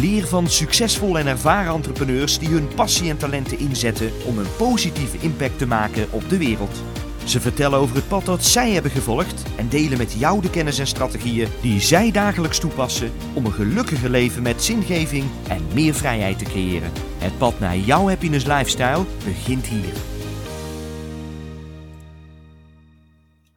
Leer 0.00 0.26
van 0.26 0.48
succesvolle 0.48 1.18
en 1.18 1.26
ervaren 1.26 1.74
entrepreneurs 1.74 2.38
die 2.38 2.48
hun 2.48 2.68
passie 2.74 3.10
en 3.10 3.16
talenten 3.16 3.58
inzetten 3.58 4.10
om 4.26 4.38
een 4.38 4.56
positieve 4.56 5.18
impact 5.18 5.58
te 5.58 5.66
maken 5.66 6.06
op 6.10 6.28
de 6.28 6.38
wereld. 6.38 6.82
Ze 7.24 7.40
vertellen 7.40 7.78
over 7.78 7.96
het 7.96 8.08
pad 8.08 8.24
dat 8.24 8.44
zij 8.44 8.70
hebben 8.70 8.90
gevolgd 8.90 9.42
en 9.56 9.68
delen 9.68 9.98
met 9.98 10.12
jou 10.12 10.40
de 10.40 10.50
kennis 10.50 10.78
en 10.78 10.86
strategieën 10.86 11.48
die 11.60 11.80
zij 11.80 12.10
dagelijks 12.10 12.58
toepassen 12.58 13.12
om 13.34 13.44
een 13.44 13.52
gelukkiger 13.52 14.10
leven 14.10 14.42
met 14.42 14.62
zingeving 14.62 15.24
en 15.48 15.66
meer 15.74 15.94
vrijheid 15.94 16.38
te 16.38 16.44
creëren. 16.44 16.92
Het 17.18 17.38
pad 17.38 17.58
naar 17.58 17.76
jouw 17.76 18.08
happiness 18.08 18.46
lifestyle 18.46 19.04
begint 19.24 19.66
hier. 19.66 19.92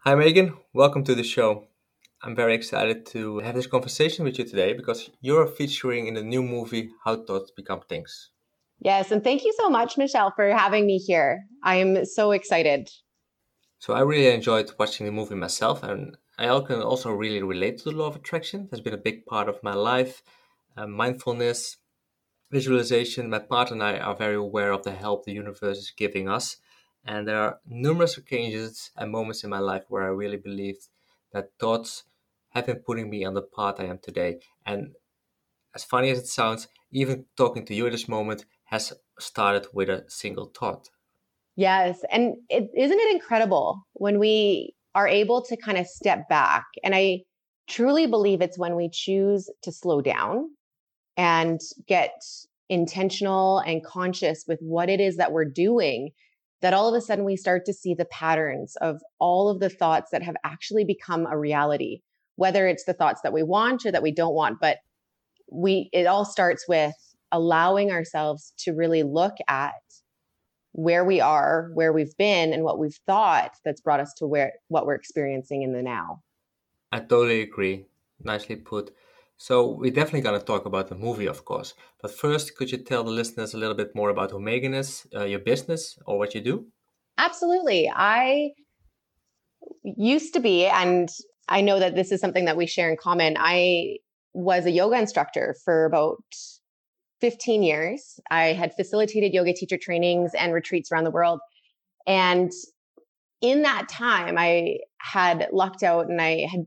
Hi 0.04 0.14
Megan, 0.16 0.56
welcome 0.72 1.04
to 1.04 1.16
the 1.16 1.24
show. 1.24 1.67
I'm 2.24 2.36
very 2.36 2.56
excited 2.56 3.06
to 3.08 3.40
have 3.40 3.54
this 3.54 3.68
conversation 3.68 4.26
with 4.26 4.40
you 4.40 4.46
today 4.46 4.74
because 4.74 5.12
you're 5.22 5.46
featuring 5.46 6.08
in 6.08 6.16
the 6.16 6.24
new 6.24 6.42
movie 6.42 6.90
How 7.04 7.16
Thoughts 7.18 7.52
Become 7.52 7.82
Things. 7.82 8.32
Yes, 8.80 9.12
and 9.12 9.24
thank 9.24 9.44
you 9.44 9.54
so 9.58 9.70
much, 9.70 9.98
Michelle, 9.98 10.34
for 10.36 10.50
having 10.50 10.88
me 10.88 10.98
here. 10.98 11.44
I 11.64 11.76
am 11.76 12.06
so 12.06 12.32
excited. 12.32 12.90
So 13.78 13.94
I 13.94 14.02
really 14.02 14.34
enjoyed 14.34 14.72
watching 14.80 15.06
the 15.06 15.12
movie 15.12 15.36
myself, 15.36 15.84
and 15.84 16.18
I 16.40 16.46
can 16.62 16.82
also 16.82 17.12
really 17.12 17.44
relate 17.44 17.78
to 17.80 17.84
the 17.86 17.96
law 17.96 18.08
of 18.08 18.16
attraction. 18.16 18.68
That's 18.70 18.82
been 18.82 18.96
a 18.96 18.98
big 19.10 19.28
part 19.28 19.48
of 19.48 19.62
my 19.62 19.76
life. 19.76 20.24
Uh, 20.76 20.88
mindfulness, 20.88 21.78
visualization. 22.52 23.30
My 23.30 23.40
partner 23.40 23.76
and 23.76 23.84
I 23.84 24.00
are 24.00 24.16
very 24.16 24.36
aware 24.36 24.72
of 24.72 24.84
the 24.84 24.92
help 24.92 25.26
the 25.26 25.34
universe 25.34 25.78
is 25.78 25.94
giving 25.96 26.28
us, 26.28 26.58
and 27.06 27.28
there 27.28 27.40
are 27.40 27.60
numerous 27.68 28.18
occasions 28.18 28.90
and 28.98 29.12
moments 29.12 29.44
in 29.44 29.52
my 29.52 29.60
life 29.60 29.84
where 29.88 30.04
I 30.04 30.08
really 30.08 30.38
believed 30.38 30.88
that 31.38 31.52
thoughts 31.60 32.04
have 32.50 32.66
been 32.66 32.82
putting 32.86 33.10
me 33.10 33.24
on 33.24 33.34
the 33.34 33.42
path 33.42 33.76
I 33.80 33.86
am 33.86 34.00
today. 34.00 34.40
And 34.66 34.94
as 35.76 35.84
funny 35.84 36.10
as 36.10 36.20
it 36.20 36.28
sounds, 36.28 36.68
even 36.92 37.26
talking 37.36 37.66
to 37.66 37.76
you 37.76 37.86
at 37.86 37.92
this 37.92 38.08
moment 38.08 38.46
has 38.66 38.94
started 39.20 39.68
with 39.74 39.90
a 39.90 40.04
single 40.08 40.52
thought. 40.58 40.90
Yes. 41.56 42.00
And 42.12 42.36
is 42.50 42.68
isn't 42.76 43.00
it 43.00 43.16
incredible 43.16 43.84
when 43.94 44.20
we 44.20 44.74
are 44.96 45.08
able 45.08 45.42
to 45.44 45.58
kind 45.58 45.78
of 45.78 45.88
step 45.88 46.28
back? 46.30 46.66
And 46.84 46.96
I 46.96 47.22
truly 47.68 48.08
believe 48.08 48.42
it's 48.42 48.58
when 48.58 48.76
we 48.76 48.90
choose 48.92 49.50
to 49.64 49.72
slow 49.72 50.02
down 50.02 50.50
and 51.18 51.60
get 51.88 52.14
intentional 52.70 53.60
and 53.60 53.84
conscious 53.84 54.46
with 54.48 54.60
what 54.62 54.90
it 54.90 55.00
is 55.00 55.18
that 55.18 55.32
we're 55.32 55.46
doing 55.46 56.12
that 56.62 56.74
all 56.74 56.88
of 56.88 56.96
a 56.96 57.02
sudden 57.02 57.26
we 57.26 57.36
start 57.36 57.66
to 57.66 57.74
see 57.74 57.94
the 57.94 58.06
patterns 58.06 58.76
of 58.78 59.02
all 59.20 59.50
of 59.50 59.60
the 59.60 59.70
thoughts 59.70 60.12
that 60.12 60.24
have 60.24 60.36
actually 60.44 60.84
become 60.84 61.26
a 61.26 61.38
reality 61.38 62.02
whether 62.36 62.68
it's 62.68 62.86
the 62.86 62.94
thoughts 62.94 63.22
that 63.22 63.34
we 63.34 63.42
want 63.44 63.86
or 63.86 63.92
that 63.92 64.04
we 64.04 64.12
don't 64.12 64.34
want 64.36 64.60
but 64.60 64.78
we 65.52 65.90
it 65.94 66.06
all 66.06 66.26
starts 66.26 66.66
with 66.68 66.94
allowing 67.32 67.92
ourselves 67.92 68.54
to 68.58 68.74
really 68.74 69.04
look 69.04 69.36
at 69.48 69.74
where 70.78 71.04
we 71.04 71.20
are, 71.20 71.72
where 71.74 71.92
we've 71.92 72.16
been, 72.18 72.54
and 72.54 72.64
what 72.64 72.78
we've 72.78 73.00
thought 73.08 73.52
that's 73.66 73.82
brought 73.82 74.00
us 74.00 74.14
to 74.14 74.28
where 74.28 74.54
what 74.68 74.86
we're 74.86 74.94
experiencing 74.94 75.64
in 75.64 75.74
the 75.74 75.82
now. 75.82 76.22
I 76.92 77.00
totally 77.00 77.42
agree. 77.42 77.86
Nicely 78.24 78.56
put. 78.58 78.94
So 79.38 79.70
we're 79.70 79.92
definitely 79.92 80.22
going 80.22 80.40
to 80.40 80.46
talk 80.46 80.66
about 80.66 80.90
the 80.90 80.96
movie, 80.96 81.28
of 81.28 81.46
course. 81.46 81.76
But 82.02 82.12
first, 82.12 82.56
could 82.56 82.72
you 82.72 82.80
tell 82.80 83.04
the 83.04 83.12
listeners 83.12 83.54
a 83.54 83.58
little 83.58 83.76
bit 83.76 83.96
more 83.96 84.10
about 84.10 84.32
who 84.32 84.40
Megan 84.40 84.74
is, 84.74 85.06
uh, 85.16 85.26
your 85.26 85.40
business, 85.40 85.98
or 86.06 86.18
what 86.18 86.34
you 86.34 86.42
do? 86.42 86.66
Absolutely. 87.20 87.92
I 87.94 88.52
used 89.84 90.34
to 90.34 90.40
be, 90.40 90.66
and 90.66 91.10
I 91.48 91.62
know 91.62 91.80
that 91.80 91.96
this 91.96 92.12
is 92.12 92.20
something 92.20 92.46
that 92.46 92.58
we 92.58 92.66
share 92.66 92.90
in 92.90 92.98
common. 92.98 93.36
I 93.40 93.98
was 94.34 94.66
a 94.66 94.72
yoga 94.72 94.98
instructor 94.98 95.56
for 95.64 95.86
about 95.86 96.24
15 97.22 97.64
years. 97.64 98.20
I 98.30 98.54
had 98.54 98.74
facilitated 98.76 99.34
yoga 99.34 99.54
teacher 99.54 99.78
trainings 99.78 100.32
and 100.38 100.54
retreats 100.54 100.92
around 100.92 101.04
the 101.04 101.12
world. 101.12 101.40
And 102.06 102.52
in 103.42 103.64
that 103.64 103.88
time, 103.90 104.36
I 104.38 104.80
had 104.98 105.48
lucked 105.52 105.84
out 105.84 106.08
and 106.08 106.22
I 106.22 106.48
had 106.50 106.66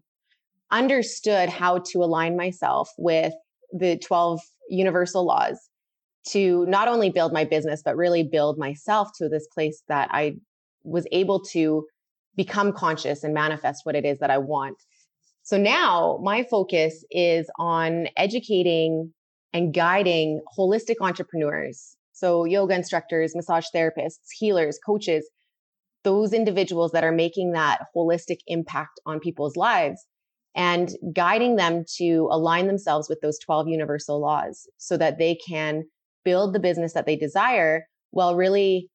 understood 0.71 1.49
how 1.49 1.79
to 1.79 2.03
align 2.03 2.37
myself 2.37 2.91
with 2.99 3.33
the 3.73 3.99
12 3.99 4.41
universal 4.69 5.25
laws 5.25 5.59
to 6.29 6.67
not 6.67 6.89
only 6.89 7.11
build 7.11 7.33
my 7.33 7.45
business, 7.45 7.83
but 7.85 7.97
really 7.97 8.23
build 8.23 8.59
myself 8.59 9.11
to 9.19 9.29
this 9.29 9.47
place 9.53 9.83
that 9.89 10.09
I 10.13 10.37
was 10.85 11.07
able 11.13 11.41
to 11.47 11.87
become 12.37 12.73
conscious 12.73 13.25
and 13.25 13.35
manifest 13.35 13.85
what 13.85 13.97
it 13.97 14.05
is 14.05 14.19
that 14.19 14.31
I 14.31 14.39
want. 14.39 14.77
So 15.43 15.57
now 15.57 16.19
my 16.23 16.45
focus 16.45 17.05
is 17.11 17.51
on 17.59 18.09
educating 18.17 19.13
and 19.53 19.75
guiding 19.75 20.41
holistic 20.57 20.97
entrepreneurs. 21.01 21.97
So, 22.13 22.45
yoga 22.45 22.75
instructors, 22.75 23.35
massage 23.35 23.65
therapists, 23.75 24.29
healers, 24.39 24.79
coaches, 24.85 25.29
those 26.05 26.33
individuals 26.33 26.93
that 26.93 27.03
are 27.03 27.13
making 27.13 27.53
that 27.53 27.87
holistic 27.97 28.39
impact 28.47 29.01
on 29.07 29.21
people's 29.21 29.57
lives 29.57 30.07
and 30.55 30.91
guiding 31.13 31.57
them 31.57 31.85
to 31.97 32.29
align 32.31 32.67
themselves 32.67 33.09
with 33.09 33.21
those 33.21 33.39
12 33.39 33.69
universal 33.69 34.21
laws 34.21 34.69
so 34.79 34.97
that 34.97 35.19
they 35.19 35.37
can 35.37 35.85
build 36.25 36.55
the 36.55 36.61
business 36.61 36.93
that 36.93 37.07
they 37.07 37.17
desire 37.17 37.87
while 38.11 38.35
really 38.35 38.89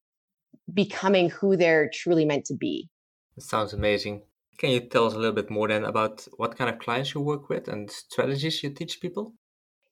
becoming 0.73 1.29
who 1.29 1.55
they're 1.55 1.89
truly 1.93 2.25
meant 2.25 2.45
to 2.45 2.55
be. 2.55 2.89
It 3.37 3.43
sounds 3.43 3.73
amazing. 3.73 4.23
Can 4.57 4.71
you 4.71 4.79
tell 4.81 5.05
us 5.07 5.13
a 5.13 5.17
little 5.17 5.35
bit 5.35 5.49
more 5.49 5.67
then 5.67 5.83
about 5.83 6.27
what 6.37 6.57
kind 6.57 6.69
of 6.69 6.79
clients 6.79 7.13
you 7.13 7.21
work 7.21 7.49
with 7.49 7.67
and 7.67 7.91
strategies 7.91 8.63
you 8.63 8.69
teach 8.69 9.01
people? 9.01 9.33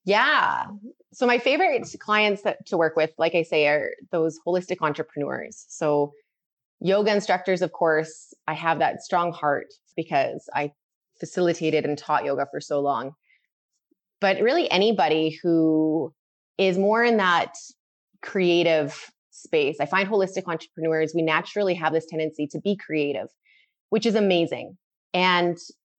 Yeah. 0.06 0.66
So 1.14 1.26
my 1.26 1.38
favorite 1.38 1.88
clients 2.00 2.42
that 2.44 2.66
to 2.68 2.78
work 2.78 2.96
with, 2.96 3.12
like 3.18 3.36
I 3.36 3.44
say, 3.44 3.68
are 3.68 3.92
those 4.12 4.40
holistic 4.46 4.78
entrepreneurs. 4.82 5.66
So 5.70 6.12
yoga 6.80 7.14
instructors, 7.14 7.62
of 7.62 7.72
course, 7.72 8.34
I 8.48 8.54
have 8.54 8.80
that 8.80 9.02
strong 9.02 9.32
heart 9.32 9.68
because 9.96 10.50
I 10.54 10.72
facilitated 11.20 11.86
and 11.86 11.98
taught 11.98 12.26
yoga 12.26 12.48
for 12.52 12.60
so 12.60 12.80
long. 12.80 13.14
But 14.22 14.42
really 14.42 14.70
anybody 14.72 15.38
who 15.42 16.14
is 16.58 16.78
more 16.78 17.04
in 17.04 17.18
that 17.18 17.54
creative 18.22 19.12
space. 19.32 19.78
I 19.80 19.86
find 19.86 20.08
holistic 20.08 20.48
entrepreneurs, 20.48 21.14
we 21.14 21.22
naturally 21.22 21.74
have 21.76 21.92
this 21.92 22.06
tendency 22.06 22.48
to 22.48 22.60
be 22.60 22.78
creative, 22.78 23.28
which 23.90 24.06
is 24.06 24.16
amazing. 24.16 24.78
And 25.14 25.58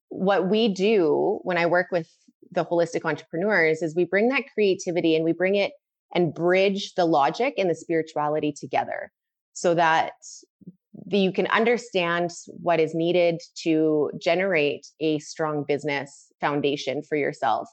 what 0.09 0.49
we 0.49 0.69
do 0.69 1.41
when 1.43 1.59
I 1.59 1.67
work 1.67 1.89
with 1.91 2.09
the 2.51 2.65
holistic 2.65 3.05
entrepreneurs 3.05 3.83
is 3.83 3.95
we 3.95 4.05
bring 4.05 4.29
that 4.29 4.45
creativity 4.55 5.17
and 5.17 5.25
we 5.25 5.33
bring 5.33 5.57
it 5.57 5.73
and 6.15 6.33
bridge 6.33 6.95
the 6.95 7.05
logic 7.05 7.55
and 7.59 7.69
the 7.69 7.75
spirituality 7.75 8.53
together 8.53 9.11
so 9.53 9.75
that 9.75 10.13
the, 11.06 11.19
you 11.19 11.32
can 11.32 11.47
understand 11.49 12.31
what 12.47 12.81
is 12.81 12.94
needed 12.94 13.41
to 13.62 14.10
generate 14.21 14.87
a 15.00 15.19
strong 15.19 15.65
business 15.66 16.32
foundation 16.41 17.03
for 17.03 17.16
yourself 17.16 17.69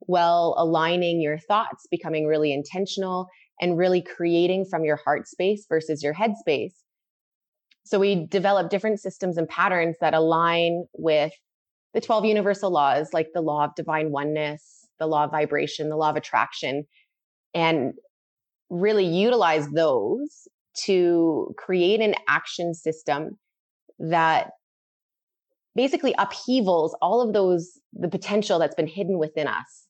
while 0.00 0.54
aligning 0.58 1.20
your 1.20 1.38
thoughts, 1.38 1.86
becoming 1.90 2.26
really 2.26 2.52
intentional 2.52 3.28
and 3.60 3.78
really 3.78 4.02
creating 4.02 4.64
from 4.64 4.84
your 4.84 4.96
heart 4.96 5.28
space 5.28 5.66
versus 5.68 6.02
your 6.02 6.12
head 6.12 6.32
space. 6.38 6.74
So 7.84 7.98
we 7.98 8.26
develop 8.26 8.70
different 8.70 9.00
systems 9.00 9.36
and 9.36 9.48
patterns 9.48 9.96
that 10.00 10.14
align 10.14 10.86
with 10.94 11.32
the 11.94 12.00
12 12.00 12.24
universal 12.24 12.70
laws, 12.70 13.10
like 13.12 13.28
the 13.34 13.42
law 13.42 13.64
of 13.64 13.74
divine 13.74 14.10
oneness, 14.10 14.86
the 14.98 15.06
law 15.06 15.24
of 15.24 15.30
vibration, 15.30 15.88
the 15.88 15.96
law 15.96 16.10
of 16.10 16.16
attraction, 16.16 16.84
and 17.54 17.92
really 18.70 19.04
utilize 19.04 19.68
those 19.70 20.48
to 20.84 21.54
create 21.58 22.00
an 22.00 22.14
action 22.28 22.74
system 22.74 23.38
that 23.98 24.50
basically 25.74 26.14
upheavals 26.18 26.96
all 27.00 27.20
of 27.20 27.32
those, 27.32 27.78
the 27.92 28.08
potential 28.08 28.58
that's 28.58 28.74
been 28.74 28.86
hidden 28.86 29.18
within 29.18 29.46
us. 29.46 29.86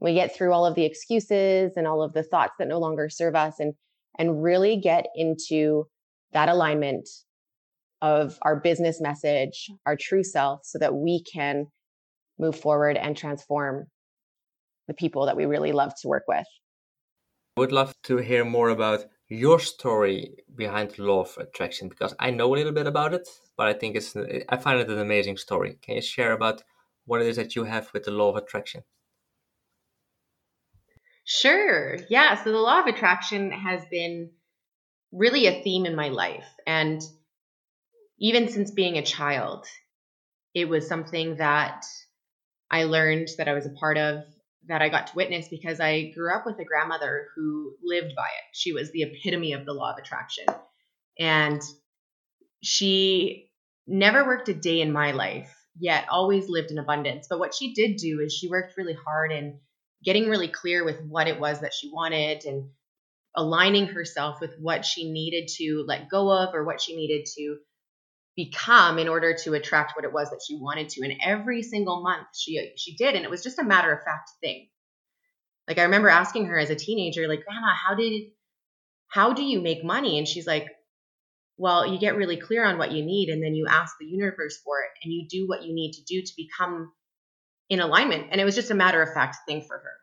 We 0.00 0.14
get 0.14 0.34
through 0.34 0.52
all 0.52 0.64
of 0.64 0.74
the 0.74 0.84
excuses 0.84 1.72
and 1.76 1.86
all 1.86 2.02
of 2.02 2.12
the 2.14 2.22
thoughts 2.22 2.54
that 2.58 2.68
no 2.68 2.78
longer 2.78 3.08
serve 3.10 3.36
us 3.36 3.60
and, 3.60 3.74
and 4.18 4.42
really 4.42 4.76
get 4.76 5.06
into 5.14 5.84
that 6.32 6.48
alignment 6.48 7.08
of 8.00 8.38
our 8.42 8.58
business 8.58 9.00
message, 9.00 9.70
our 9.84 9.96
true 9.96 10.24
self, 10.24 10.60
so 10.64 10.78
that 10.78 10.94
we 10.94 11.22
can 11.22 11.66
move 12.38 12.58
forward 12.58 12.96
and 12.96 13.16
transform 13.16 13.84
the 14.88 14.94
people 14.94 15.26
that 15.26 15.36
we 15.36 15.44
really 15.44 15.72
love 15.72 15.92
to 16.00 16.08
work 16.08 16.24
with. 16.26 16.46
Would 17.58 17.72
love 17.72 17.92
to 18.04 18.16
hear 18.16 18.44
more 18.44 18.70
about 18.70 19.04
your 19.30 19.60
story 19.60 20.34
behind 20.56 20.98
law 20.98 21.22
of 21.22 21.38
attraction 21.38 21.88
because 21.88 22.14
I 22.18 22.30
know 22.30 22.52
a 22.52 22.56
little 22.56 22.72
bit 22.72 22.86
about 22.86 23.14
it, 23.14 23.28
but 23.56 23.68
I 23.68 23.72
think 23.72 23.96
it's 23.96 24.16
I 24.48 24.56
find 24.56 24.80
it 24.80 24.90
an 24.90 24.98
amazing 24.98 25.36
story. 25.36 25.78
Can 25.80 25.94
you 25.96 26.02
share 26.02 26.32
about 26.32 26.62
what 27.06 27.22
it 27.22 27.28
is 27.28 27.36
that 27.36 27.54
you 27.56 27.64
have 27.64 27.90
with 27.94 28.04
the 28.04 28.10
law 28.10 28.30
of 28.30 28.36
attraction? 28.36 28.82
Sure. 31.24 31.96
Yeah. 32.08 32.42
So 32.42 32.50
the 32.50 32.58
law 32.58 32.80
of 32.80 32.86
attraction 32.86 33.52
has 33.52 33.82
been 33.90 34.30
really 35.12 35.46
a 35.46 35.62
theme 35.62 35.86
in 35.86 35.94
my 35.94 36.08
life. 36.08 36.46
And 36.66 37.00
even 38.18 38.48
since 38.48 38.72
being 38.72 38.98
a 38.98 39.02
child, 39.02 39.66
it 40.54 40.68
was 40.68 40.88
something 40.88 41.36
that 41.36 41.84
I 42.70 42.84
learned 42.84 43.28
that 43.38 43.48
I 43.48 43.54
was 43.54 43.66
a 43.66 43.70
part 43.70 43.96
of, 43.96 44.24
that 44.68 44.82
I 44.82 44.88
got 44.88 45.08
to 45.08 45.16
witness 45.16 45.48
because 45.48 45.80
I 45.80 46.10
grew 46.10 46.34
up 46.34 46.46
with 46.46 46.58
a 46.58 46.64
grandmother 46.64 47.28
who 47.34 47.74
lived 47.82 48.14
by 48.14 48.26
it. 48.26 48.44
She 48.52 48.72
was 48.72 48.90
the 48.90 49.02
epitome 49.02 49.52
of 49.52 49.64
the 49.64 49.72
law 49.72 49.92
of 49.92 49.98
attraction. 49.98 50.44
And 51.18 51.62
she 52.62 53.50
never 53.86 54.24
worked 54.24 54.48
a 54.48 54.54
day 54.54 54.80
in 54.80 54.92
my 54.92 55.12
life, 55.12 55.54
yet 55.78 56.06
always 56.10 56.48
lived 56.48 56.70
in 56.70 56.78
abundance. 56.78 57.26
But 57.28 57.38
what 57.38 57.54
she 57.54 57.74
did 57.74 57.96
do 57.96 58.20
is 58.20 58.34
she 58.34 58.48
worked 58.48 58.76
really 58.76 58.96
hard 59.04 59.32
in 59.32 59.58
getting 60.04 60.28
really 60.28 60.48
clear 60.48 60.84
with 60.84 61.00
what 61.02 61.28
it 61.28 61.40
was 61.40 61.60
that 61.60 61.74
she 61.74 61.90
wanted 61.92 62.44
and 62.44 62.70
aligning 63.36 63.86
herself 63.86 64.40
with 64.40 64.54
what 64.58 64.84
she 64.84 65.10
needed 65.10 65.48
to 65.56 65.84
let 65.86 66.08
go 66.08 66.30
of 66.30 66.54
or 66.54 66.64
what 66.64 66.80
she 66.80 66.96
needed 66.96 67.26
to 67.26 67.56
become 68.44 68.98
in 68.98 69.08
order 69.08 69.36
to 69.44 69.54
attract 69.54 69.96
what 69.96 70.04
it 70.04 70.12
was 70.12 70.30
that 70.30 70.40
she 70.46 70.56
wanted 70.56 70.88
to. 70.90 71.02
And 71.04 71.20
every 71.24 71.62
single 71.62 72.02
month 72.02 72.26
she 72.34 72.72
she 72.76 72.96
did. 72.96 73.14
And 73.14 73.24
it 73.24 73.30
was 73.30 73.42
just 73.42 73.58
a 73.58 73.64
matter 73.64 73.92
of 73.92 74.02
fact 74.02 74.30
thing. 74.40 74.68
Like 75.68 75.78
i 75.78 75.82
remember 75.82 76.08
asking 76.08 76.46
her 76.46 76.58
as 76.58 76.70
a 76.70 76.74
teenager 76.74 77.28
like 77.28 77.44
grandma 77.44 77.74
how 77.74 77.94
did 77.94 78.30
how 79.08 79.32
do 79.32 79.42
you 79.42 79.60
make 79.60 79.84
money? 79.84 80.18
And 80.18 80.26
she's 80.26 80.46
like 80.46 80.68
well 81.56 81.86
you 81.86 81.98
get 81.98 82.16
really 82.16 82.38
clear 82.38 82.64
on 82.64 82.78
what 82.78 82.92
you 82.92 83.04
need 83.04 83.28
and 83.28 83.42
then 83.42 83.54
you 83.54 83.66
ask 83.68 83.94
the 84.00 84.06
universe 84.06 84.58
for 84.64 84.80
it 84.80 84.90
and 85.02 85.12
you 85.12 85.26
do 85.28 85.46
what 85.46 85.62
you 85.62 85.74
need 85.74 85.92
to 85.92 86.02
do 86.02 86.22
to 86.22 86.32
become 86.36 86.92
in 87.68 87.80
alignment. 87.80 88.28
And 88.30 88.40
it 88.40 88.44
was 88.44 88.56
just 88.56 88.70
a 88.70 88.74
matter 88.74 89.02
of 89.02 89.12
fact 89.12 89.36
thing 89.46 89.62
for 89.66 89.76
her. 89.78 89.96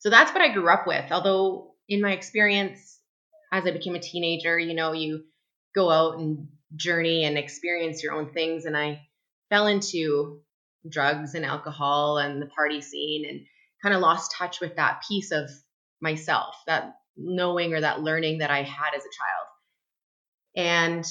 So 0.00 0.10
that's 0.10 0.32
what 0.32 0.42
i 0.42 0.52
grew 0.52 0.68
up 0.68 0.86
with. 0.86 1.10
Although 1.10 1.74
in 1.88 2.02
my 2.02 2.12
experience 2.12 2.98
as 3.52 3.64
i 3.64 3.70
became 3.70 3.94
a 3.94 4.00
teenager 4.00 4.58
you 4.58 4.74
know 4.74 4.92
you 4.92 5.24
go 5.74 5.90
out 5.90 6.18
and 6.18 6.48
journey 6.74 7.24
and 7.24 7.38
experience 7.38 8.02
your 8.02 8.14
own 8.14 8.32
things. 8.32 8.64
And 8.64 8.76
I 8.76 9.02
fell 9.50 9.66
into 9.66 10.40
drugs 10.88 11.34
and 11.34 11.44
alcohol 11.44 12.18
and 12.18 12.40
the 12.40 12.46
party 12.46 12.80
scene 12.80 13.26
and 13.28 13.40
kind 13.82 13.94
of 13.94 14.00
lost 14.00 14.34
touch 14.36 14.60
with 14.60 14.76
that 14.76 15.02
piece 15.08 15.30
of 15.30 15.48
myself, 16.00 16.56
that 16.66 16.96
knowing 17.16 17.74
or 17.74 17.80
that 17.80 18.02
learning 18.02 18.38
that 18.38 18.50
I 18.50 18.62
had 18.62 18.94
as 18.94 19.02
a 19.02 19.16
child. 19.16 19.46
And 20.56 21.04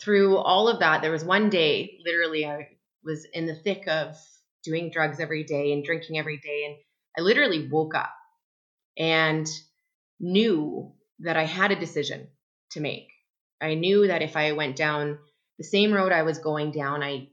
through 0.00 0.36
all 0.38 0.68
of 0.68 0.80
that, 0.80 1.02
there 1.02 1.12
was 1.12 1.24
one 1.24 1.50
day, 1.50 1.98
literally, 2.04 2.46
I 2.46 2.68
was 3.04 3.26
in 3.32 3.46
the 3.46 3.54
thick 3.54 3.86
of 3.88 4.16
doing 4.64 4.90
drugs 4.90 5.20
every 5.20 5.44
day 5.44 5.72
and 5.72 5.84
drinking 5.84 6.18
every 6.18 6.38
day. 6.38 6.64
And 6.66 6.76
I 7.18 7.22
literally 7.22 7.68
woke 7.68 7.94
up 7.94 8.12
and 8.96 9.46
knew 10.20 10.92
that 11.20 11.36
I 11.36 11.44
had 11.44 11.72
a 11.72 11.78
decision 11.78 12.28
to 12.72 12.80
make. 12.80 13.11
I 13.62 13.74
knew 13.74 14.08
that 14.08 14.22
if 14.22 14.36
I 14.36 14.52
went 14.52 14.76
down 14.76 15.18
the 15.58 15.64
same 15.64 15.92
road 15.92 16.12
I 16.12 16.22
was 16.22 16.38
going 16.38 16.72
down, 16.72 17.02
I 17.02 17.28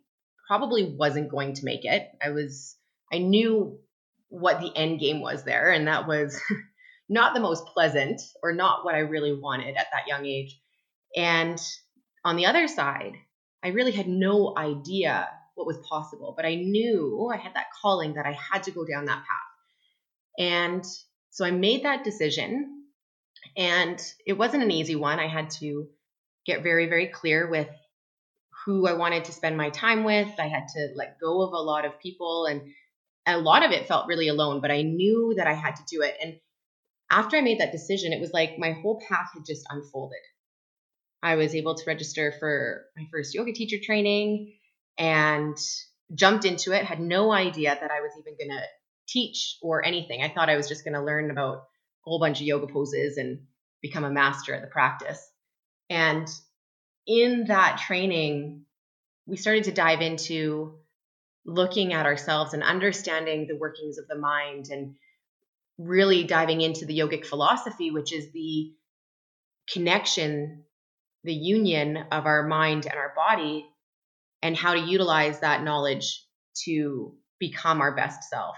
probably 0.47 0.95
wasn't 0.97 1.31
going 1.31 1.53
to 1.55 1.65
make 1.65 1.85
it. 1.85 2.07
I 2.23 2.29
was, 2.29 2.75
I 3.11 3.17
knew 3.17 3.79
what 4.29 4.61
the 4.61 4.71
end 4.75 4.99
game 4.99 5.21
was 5.21 5.43
there, 5.43 5.71
and 5.71 5.87
that 5.87 6.07
was 6.07 6.39
not 7.09 7.33
the 7.33 7.39
most 7.39 7.65
pleasant 7.67 8.21
or 8.43 8.53
not 8.53 8.85
what 8.85 8.95
I 8.95 8.99
really 8.99 9.33
wanted 9.33 9.75
at 9.75 9.87
that 9.91 10.07
young 10.07 10.25
age. 10.25 10.59
And 11.15 11.59
on 12.23 12.35
the 12.35 12.45
other 12.45 12.67
side, 12.67 13.13
I 13.63 13.69
really 13.69 13.91
had 13.91 14.07
no 14.07 14.53
idea 14.55 15.27
what 15.55 15.67
was 15.67 15.77
possible, 15.79 16.33
but 16.35 16.45
I 16.45 16.55
knew 16.55 17.29
I 17.33 17.37
had 17.37 17.55
that 17.55 17.73
calling 17.81 18.13
that 18.13 18.25
I 18.25 18.31
had 18.31 18.63
to 18.63 18.71
go 18.71 18.85
down 18.85 19.05
that 19.05 19.17
path. 19.17 20.37
And 20.37 20.85
so 21.31 21.43
I 21.43 21.51
made 21.51 21.83
that 21.83 22.03
decision, 22.03 22.85
and 23.57 24.01
it 24.25 24.33
wasn't 24.33 24.63
an 24.63 24.71
easy 24.71 24.95
one. 24.95 25.19
I 25.19 25.27
had 25.27 25.49
to 25.51 25.87
get 26.49 26.63
very, 26.63 26.87
very 26.87 27.07
clear 27.07 27.49
with 27.49 27.67
who 28.65 28.87
I 28.87 28.93
wanted 28.93 29.25
to 29.25 29.31
spend 29.31 29.55
my 29.57 29.69
time 29.69 30.03
with. 30.03 30.29
I 30.39 30.47
had 30.47 30.67
to 30.75 30.89
let 30.95 31.19
go 31.19 31.41
of 31.41 31.53
a 31.53 31.57
lot 31.57 31.85
of 31.85 31.99
people 31.99 32.45
and 32.45 32.61
a 33.25 33.37
lot 33.37 33.63
of 33.63 33.71
it 33.71 33.87
felt 33.87 34.07
really 34.07 34.27
alone, 34.27 34.61
but 34.61 34.71
I 34.71 34.81
knew 34.81 35.35
that 35.37 35.47
I 35.47 35.53
had 35.53 35.75
to 35.75 35.83
do 35.89 36.01
it. 36.01 36.15
And 36.21 36.39
after 37.09 37.37
I 37.37 37.41
made 37.41 37.59
that 37.59 37.71
decision, 37.71 38.13
it 38.13 38.19
was 38.19 38.33
like 38.33 38.57
my 38.57 38.71
whole 38.71 39.01
path 39.07 39.29
had 39.33 39.45
just 39.45 39.65
unfolded. 39.69 40.19
I 41.21 41.35
was 41.35 41.53
able 41.53 41.75
to 41.75 41.83
register 41.85 42.33
for 42.39 42.85
my 42.97 43.05
first 43.11 43.33
yoga 43.33 43.53
teacher 43.53 43.77
training 43.83 44.53
and 44.97 45.57
jumped 46.15 46.45
into 46.45 46.71
it, 46.71 46.85
had 46.85 46.99
no 46.99 47.31
idea 47.31 47.77
that 47.79 47.91
I 47.91 48.01
was 48.01 48.11
even 48.19 48.37
going 48.37 48.57
to 48.57 48.65
teach 49.07 49.57
or 49.61 49.85
anything. 49.85 50.21
I 50.21 50.29
thought 50.29 50.49
I 50.49 50.57
was 50.57 50.67
just 50.67 50.83
going 50.83 50.93
to 50.93 51.03
learn 51.03 51.29
about 51.29 51.57
a 51.57 51.61
whole 52.03 52.19
bunch 52.19 52.39
of 52.39 52.47
yoga 52.47 52.67
poses 52.67 53.17
and 53.17 53.41
become 53.81 54.03
a 54.03 54.11
master 54.11 54.53
at 54.53 54.61
the 54.61 54.67
practice. 54.67 55.28
And 55.89 56.27
in 57.07 57.45
that 57.47 57.81
training, 57.85 58.65
we 59.25 59.37
started 59.37 59.65
to 59.65 59.71
dive 59.71 60.01
into 60.01 60.79
looking 61.45 61.93
at 61.93 62.05
ourselves 62.05 62.53
and 62.53 62.63
understanding 62.63 63.47
the 63.47 63.57
workings 63.57 63.97
of 63.97 64.07
the 64.07 64.17
mind 64.17 64.67
and 64.69 64.95
really 65.77 66.23
diving 66.25 66.61
into 66.61 66.85
the 66.85 66.97
yogic 66.97 67.25
philosophy, 67.25 67.89
which 67.89 68.13
is 68.13 68.31
the 68.31 68.73
connection, 69.71 70.63
the 71.23 71.33
union 71.33 71.97
of 72.11 72.25
our 72.25 72.47
mind 72.47 72.85
and 72.85 72.95
our 72.95 73.13
body, 73.15 73.65
and 74.41 74.55
how 74.55 74.73
to 74.73 74.79
utilize 74.79 75.39
that 75.39 75.63
knowledge 75.63 76.23
to 76.65 77.15
become 77.39 77.81
our 77.81 77.95
best 77.95 78.29
self. 78.29 78.57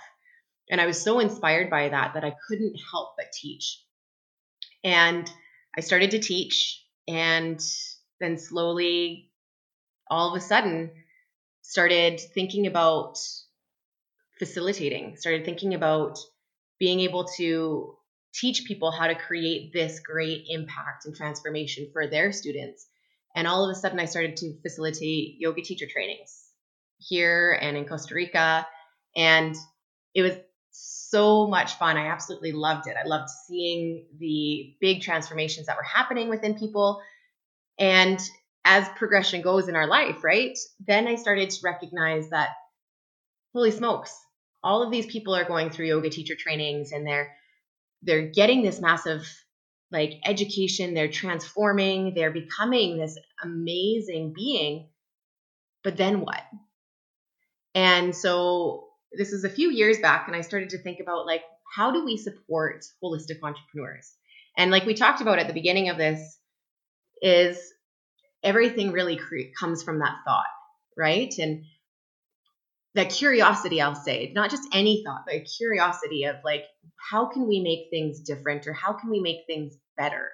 And 0.69 0.81
I 0.81 0.85
was 0.85 1.01
so 1.01 1.19
inspired 1.19 1.69
by 1.69 1.89
that 1.89 2.13
that 2.15 2.23
I 2.23 2.35
couldn't 2.47 2.75
help 2.91 3.13
but 3.17 3.31
teach. 3.33 3.83
And 4.83 5.31
I 5.77 5.81
started 5.81 6.11
to 6.11 6.19
teach 6.19 6.83
and 7.11 7.59
then 8.19 8.37
slowly 8.37 9.29
all 10.09 10.33
of 10.33 10.41
a 10.41 10.43
sudden 10.43 10.91
started 11.61 12.19
thinking 12.33 12.67
about 12.67 13.17
facilitating 14.39 15.15
started 15.17 15.45
thinking 15.45 15.73
about 15.73 16.17
being 16.79 17.01
able 17.01 17.25
to 17.25 17.95
teach 18.33 18.65
people 18.65 18.91
how 18.91 19.07
to 19.07 19.15
create 19.15 19.73
this 19.73 19.99
great 19.99 20.45
impact 20.49 21.05
and 21.05 21.15
transformation 21.15 21.89
for 21.91 22.07
their 22.07 22.31
students. 22.31 22.87
And 23.35 23.47
all 23.47 23.63
of 23.63 23.71
a 23.71 23.79
sudden 23.79 23.99
i 23.99 24.05
started 24.05 24.37
to 24.37 24.59
facilitate 24.61 25.35
yoga 25.39 25.61
teacher 25.61 25.85
trainings 25.91 26.43
here 26.97 27.57
and 27.61 27.77
in 27.77 27.85
costa 27.85 28.15
rica. 28.15 28.67
And 29.15 29.55
it 30.13 30.21
was 30.21 30.33
so 30.71 31.47
much 31.47 31.73
fun. 31.73 31.97
I 31.97 32.07
absolutely 32.07 32.51
loved 32.51 32.87
it. 32.87 32.95
I 32.97 33.07
loved 33.07 33.29
seeing 33.47 34.05
the 34.17 34.75
big 34.79 35.01
transformations 35.01 35.67
that 35.67 35.77
were 35.77 35.83
happening 35.83 36.29
within 36.29 36.57
people. 36.57 37.01
And 37.77 38.19
as 38.63 38.87
progression 38.95 39.41
goes 39.41 39.67
in 39.67 39.75
our 39.75 39.87
life, 39.87 40.23
right? 40.23 40.57
Then 40.85 41.07
I 41.07 41.15
started 41.15 41.49
to 41.49 41.59
recognize 41.63 42.29
that, 42.29 42.49
holy 43.53 43.71
smokes, 43.71 44.15
all 44.63 44.83
of 44.83 44.91
these 44.91 45.05
people 45.05 45.35
are 45.35 45.45
going 45.45 45.69
through 45.69 45.87
yoga 45.87 46.09
teacher 46.09 46.35
trainings 46.35 46.91
and 46.91 47.05
they're 47.05 47.35
they're 48.03 48.27
getting 48.27 48.61
this 48.63 48.79
massive 48.79 49.27
like 49.91 50.13
education 50.25 50.93
they're 50.93 51.11
transforming 51.11 52.13
they're 52.13 52.31
becoming 52.31 52.97
this 52.97 53.17
amazing 53.43 54.33
being 54.33 54.87
but 55.83 55.97
then 55.97 56.21
what 56.21 56.41
and 57.75 58.15
so 58.15 58.87
this 59.13 59.33
is 59.33 59.43
a 59.43 59.49
few 59.49 59.69
years 59.69 59.99
back 59.99 60.27
and 60.27 60.35
I 60.35 60.41
started 60.41 60.69
to 60.71 60.77
think 60.77 60.99
about 60.99 61.25
like 61.25 61.43
how 61.75 61.91
do 61.91 62.03
we 62.03 62.17
support 62.17 62.85
holistic 63.03 63.39
entrepreneurs? 63.43 64.13
And 64.57 64.71
like 64.71 64.85
we 64.85 64.93
talked 64.93 65.21
about 65.21 65.39
at 65.39 65.47
the 65.47 65.53
beginning 65.53 65.89
of 65.89 65.97
this 65.97 66.37
is 67.21 67.57
everything 68.43 68.91
really 68.91 69.17
cre- 69.17 69.53
comes 69.57 69.83
from 69.83 69.99
that 69.99 70.17
thought, 70.25 70.45
right? 70.97 71.33
And 71.37 71.63
that 72.93 73.09
curiosity, 73.09 73.79
I'll 73.79 73.95
say, 73.95 74.31
not 74.35 74.49
just 74.49 74.67
any 74.73 75.03
thought, 75.05 75.23
but 75.25 75.47
curiosity 75.57 76.25
of 76.25 76.37
like, 76.43 76.65
how 77.09 77.25
can 77.27 77.47
we 77.47 77.61
make 77.61 77.89
things 77.89 78.19
different 78.19 78.67
or 78.67 78.73
how 78.73 78.93
can 78.93 79.09
we 79.09 79.21
make 79.21 79.45
things 79.47 79.77
better? 79.97 80.29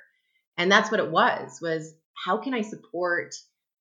And 0.58 0.72
that's 0.72 0.90
what 0.90 1.00
it 1.00 1.12
was, 1.12 1.60
was 1.62 1.94
how 2.26 2.38
can 2.38 2.56
I 2.56 2.62
support 2.62 3.36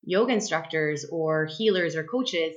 yoga 0.03 0.33
instructors 0.33 1.05
or 1.11 1.45
healers 1.45 1.95
or 1.95 2.03
coaches 2.03 2.55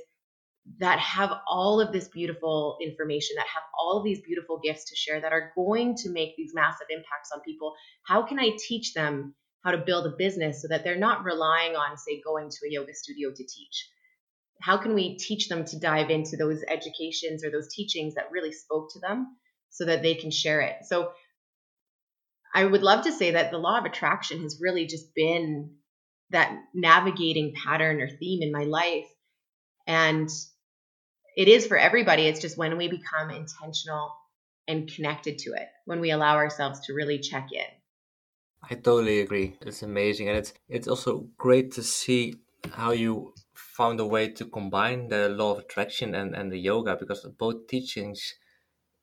that 0.79 0.99
have 0.99 1.31
all 1.47 1.81
of 1.81 1.91
this 1.91 2.07
beautiful 2.07 2.77
information, 2.81 3.35
that 3.35 3.47
have 3.53 3.63
all 3.77 3.97
of 3.97 4.03
these 4.03 4.21
beautiful 4.21 4.59
gifts 4.63 4.85
to 4.89 4.95
share, 4.95 5.19
that 5.19 5.33
are 5.33 5.51
going 5.55 5.95
to 5.95 6.09
make 6.09 6.35
these 6.37 6.53
massive 6.53 6.87
impacts 6.89 7.31
on 7.33 7.41
people. 7.41 7.73
How 8.05 8.23
can 8.23 8.39
I 8.39 8.51
teach 8.57 8.93
them 8.93 9.35
how 9.63 9.71
to 9.71 9.77
build 9.77 10.05
a 10.07 10.15
business 10.17 10.61
so 10.61 10.67
that 10.69 10.83
they're 10.83 10.97
not 10.97 11.23
relying 11.23 11.75
on, 11.75 11.97
say, 11.97 12.21
going 12.23 12.49
to 12.49 12.67
a 12.67 12.71
yoga 12.71 12.93
studio 12.93 13.29
to 13.29 13.43
teach? 13.43 13.89
How 14.61 14.77
can 14.77 14.93
we 14.93 15.17
teach 15.17 15.49
them 15.49 15.65
to 15.65 15.79
dive 15.79 16.09
into 16.09 16.37
those 16.37 16.63
educations 16.69 17.43
or 17.43 17.51
those 17.51 17.73
teachings 17.73 18.15
that 18.15 18.31
really 18.31 18.53
spoke 18.53 18.91
to 18.93 18.99
them 18.99 19.35
so 19.69 19.85
that 19.85 20.01
they 20.01 20.15
can 20.15 20.31
share 20.31 20.61
it? 20.61 20.77
So 20.85 21.11
I 22.53 22.63
would 22.63 22.83
love 22.83 23.03
to 23.03 23.11
say 23.11 23.31
that 23.31 23.51
the 23.51 23.57
law 23.57 23.79
of 23.79 23.85
attraction 23.85 24.41
has 24.43 24.59
really 24.61 24.85
just 24.85 25.13
been 25.13 25.75
that 26.29 26.55
navigating 26.73 27.53
pattern 27.53 27.99
or 27.99 28.07
theme 28.07 28.41
in 28.41 28.51
my 28.51 28.63
life. 28.63 29.07
And 29.87 30.29
it 31.35 31.47
is 31.47 31.65
for 31.67 31.77
everybody. 31.77 32.23
It's 32.23 32.39
just 32.39 32.57
when 32.57 32.77
we 32.77 32.87
become 32.87 33.29
intentional 33.29 34.15
and 34.67 34.91
connected 34.93 35.37
to 35.39 35.51
it, 35.51 35.67
when 35.85 35.99
we 35.99 36.11
allow 36.11 36.35
ourselves 36.35 36.79
to 36.81 36.93
really 36.93 37.19
check 37.19 37.49
in. 37.51 37.65
I 38.69 38.75
totally 38.75 39.19
agree. 39.19 39.57
It's 39.61 39.83
amazing. 39.83 40.29
And 40.29 40.37
it's 40.37 40.53
it's 40.69 40.87
also 40.87 41.27
great 41.37 41.71
to 41.73 41.83
see 41.83 42.35
how 42.71 42.91
you 42.91 43.33
found 43.53 43.99
a 43.99 44.05
way 44.05 44.29
to 44.29 44.45
combine 44.45 45.09
the 45.09 45.29
law 45.29 45.51
of 45.51 45.59
attraction 45.59 46.15
and, 46.15 46.33
and 46.33 46.51
the 46.51 46.59
yoga 46.59 46.95
because 46.95 47.27
both 47.37 47.67
teachings 47.67 48.35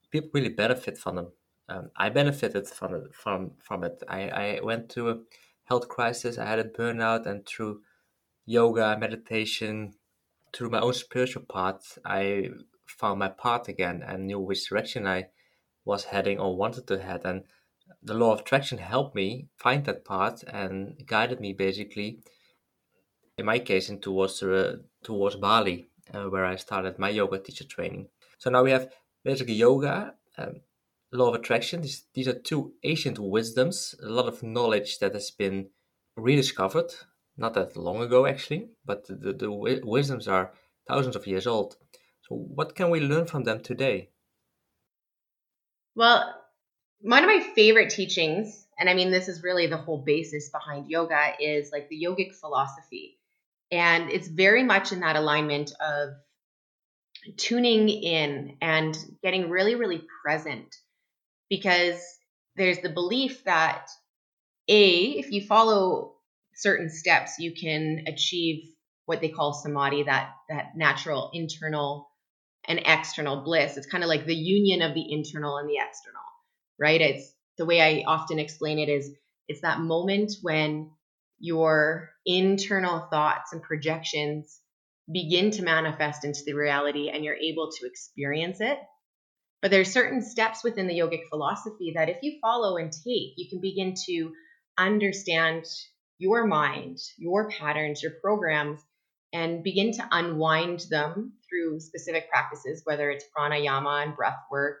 people 0.09 0.29
really 0.33 0.49
benefit 0.49 0.97
from 0.97 1.15
them. 1.15 1.31
Um, 1.69 1.89
I 1.95 2.09
benefited 2.09 2.67
from 2.67 2.95
it 2.95 3.13
from 3.13 3.51
from 3.59 3.83
it. 3.83 4.03
I, 4.07 4.29
I 4.29 4.59
went 4.61 4.91
through 4.91 5.09
a 5.09 5.17
health 5.65 5.87
crisis, 5.87 6.37
I 6.37 6.45
had 6.45 6.59
a 6.59 6.65
burnout 6.65 7.25
and 7.25 7.45
through 7.45 7.81
yoga, 8.45 8.97
meditation, 8.99 9.93
through 10.53 10.69
my 10.69 10.79
own 10.79 10.93
spiritual 10.93 11.43
path, 11.43 11.97
I 12.05 12.49
found 12.85 13.19
my 13.19 13.29
path 13.29 13.67
again 13.67 14.03
and 14.05 14.27
knew 14.27 14.39
which 14.39 14.67
direction 14.67 15.07
I 15.07 15.27
was 15.85 16.05
heading 16.05 16.39
or 16.39 16.55
wanted 16.55 16.87
to 16.87 17.01
head. 17.01 17.21
And 17.25 17.43
the 18.03 18.13
law 18.13 18.33
of 18.33 18.41
attraction 18.41 18.77
helped 18.77 19.15
me 19.15 19.47
find 19.57 19.85
that 19.85 20.05
path 20.05 20.43
and 20.47 21.01
guided 21.05 21.39
me 21.39 21.53
basically, 21.53 22.19
in 23.37 23.45
my 23.45 23.59
case, 23.59 23.89
in 23.89 23.99
towards 23.99 24.43
uh, 24.43 24.77
towards 25.03 25.35
Bali, 25.35 25.89
uh, 26.13 26.25
where 26.25 26.45
I 26.45 26.55
started 26.57 26.99
my 26.99 27.09
yoga 27.09 27.39
teacher 27.39 27.65
training. 27.65 28.09
So 28.37 28.49
now 28.49 28.63
we 28.63 28.71
have 28.71 28.91
basically 29.23 29.55
yoga, 29.55 30.15
um, 30.37 30.61
law 31.11 31.29
of 31.29 31.35
attraction. 31.35 31.81
These, 31.81 32.05
these 32.13 32.27
are 32.27 32.39
two 32.39 32.73
ancient 32.83 33.19
wisdoms, 33.19 33.95
a 34.03 34.09
lot 34.09 34.27
of 34.27 34.43
knowledge 34.43 34.99
that 34.99 35.13
has 35.13 35.31
been 35.31 35.69
rediscovered, 36.15 36.93
not 37.37 37.53
that 37.53 37.75
long 37.75 38.01
ago 38.01 38.25
actually, 38.25 38.69
but 38.85 39.07
the, 39.07 39.33
the, 39.33 39.81
wisdoms 39.83 40.27
are 40.27 40.51
thousands 40.87 41.15
of 41.15 41.27
years 41.27 41.47
old. 41.47 41.75
So, 42.27 42.35
what 42.35 42.75
can 42.75 42.89
we 42.89 42.99
learn 42.99 43.25
from 43.25 43.43
them 43.43 43.61
today? 43.61 44.09
Well, 45.95 46.35
one 47.01 47.23
of 47.23 47.27
my 47.27 47.39
favorite 47.55 47.89
teachings, 47.89 48.65
and 48.79 48.89
I 48.89 48.93
mean, 48.93 49.11
this 49.11 49.27
is 49.27 49.43
really 49.43 49.67
the 49.67 49.77
whole 49.77 50.03
basis 50.03 50.49
behind 50.49 50.89
yoga, 50.89 51.33
is 51.39 51.71
like 51.71 51.89
the 51.89 52.01
yogic 52.01 52.33
philosophy. 52.33 53.17
And 53.71 54.09
it's 54.09 54.27
very 54.27 54.63
much 54.63 54.91
in 54.91 54.99
that 54.99 55.15
alignment 55.15 55.71
of 55.79 56.09
tuning 57.37 57.89
in 57.89 58.57
and 58.61 58.97
getting 59.23 59.49
really, 59.49 59.75
really 59.75 60.03
present 60.23 60.75
because 61.49 62.01
there's 62.55 62.79
the 62.79 62.89
belief 62.89 63.43
that 63.45 63.87
A, 64.67 65.01
if 65.19 65.31
you 65.31 65.41
follow 65.41 66.15
certain 66.55 66.89
steps, 66.89 67.39
you 67.39 67.53
can 67.53 68.05
achieve 68.07 68.63
what 69.05 69.21
they 69.21 69.29
call 69.29 69.53
samadhi, 69.53 70.03
that, 70.03 70.31
that 70.49 70.75
natural 70.75 71.31
internal 71.33 72.09
and 72.65 72.81
external 72.85 73.43
bliss. 73.43 73.77
It's 73.77 73.87
kind 73.87 74.03
of 74.03 74.07
like 74.07 74.25
the 74.25 74.35
union 74.35 74.81
of 74.81 74.93
the 74.93 75.11
internal 75.11 75.57
and 75.57 75.67
the 75.69 75.77
external 75.77 76.21
right? 76.81 76.99
It's 76.99 77.33
the 77.57 77.65
way 77.65 77.79
I 77.79 78.03
often 78.07 78.39
explain 78.39 78.79
it 78.79 78.89
is 78.89 79.11
it's 79.47 79.61
that 79.61 79.79
moment 79.79 80.33
when 80.41 80.89
your 81.39 82.09
internal 82.25 83.07
thoughts 83.11 83.53
and 83.53 83.61
projections 83.61 84.59
begin 85.11 85.51
to 85.51 85.63
manifest 85.63 86.25
into 86.25 86.41
the 86.45 86.53
reality 86.53 87.09
and 87.09 87.23
you're 87.23 87.35
able 87.35 87.69
to 87.71 87.85
experience 87.85 88.61
it. 88.61 88.79
But 89.61 89.69
there's 89.69 89.93
certain 89.93 90.23
steps 90.23 90.63
within 90.63 90.87
the 90.87 90.97
yogic 90.97 91.27
philosophy 91.29 91.93
that 91.95 92.09
if 92.09 92.17
you 92.23 92.39
follow 92.41 92.77
and 92.77 92.91
take, 92.91 93.33
you 93.37 93.47
can 93.49 93.61
begin 93.61 93.93
to 94.07 94.31
understand 94.77 95.65
your 96.21 96.45
mind, 96.45 96.99
your 97.17 97.49
patterns, 97.49 98.03
your 98.03 98.13
programs, 98.21 98.79
and 99.33 99.63
begin 99.63 99.91
to 99.93 100.07
unwind 100.11 100.85
them 100.91 101.33
through 101.49 101.79
specific 101.79 102.29
practices, 102.29 102.81
whether 102.83 103.09
it's 103.09 103.25
pranayama 103.35 104.03
and 104.03 104.15
breath 104.15 104.37
work, 104.51 104.77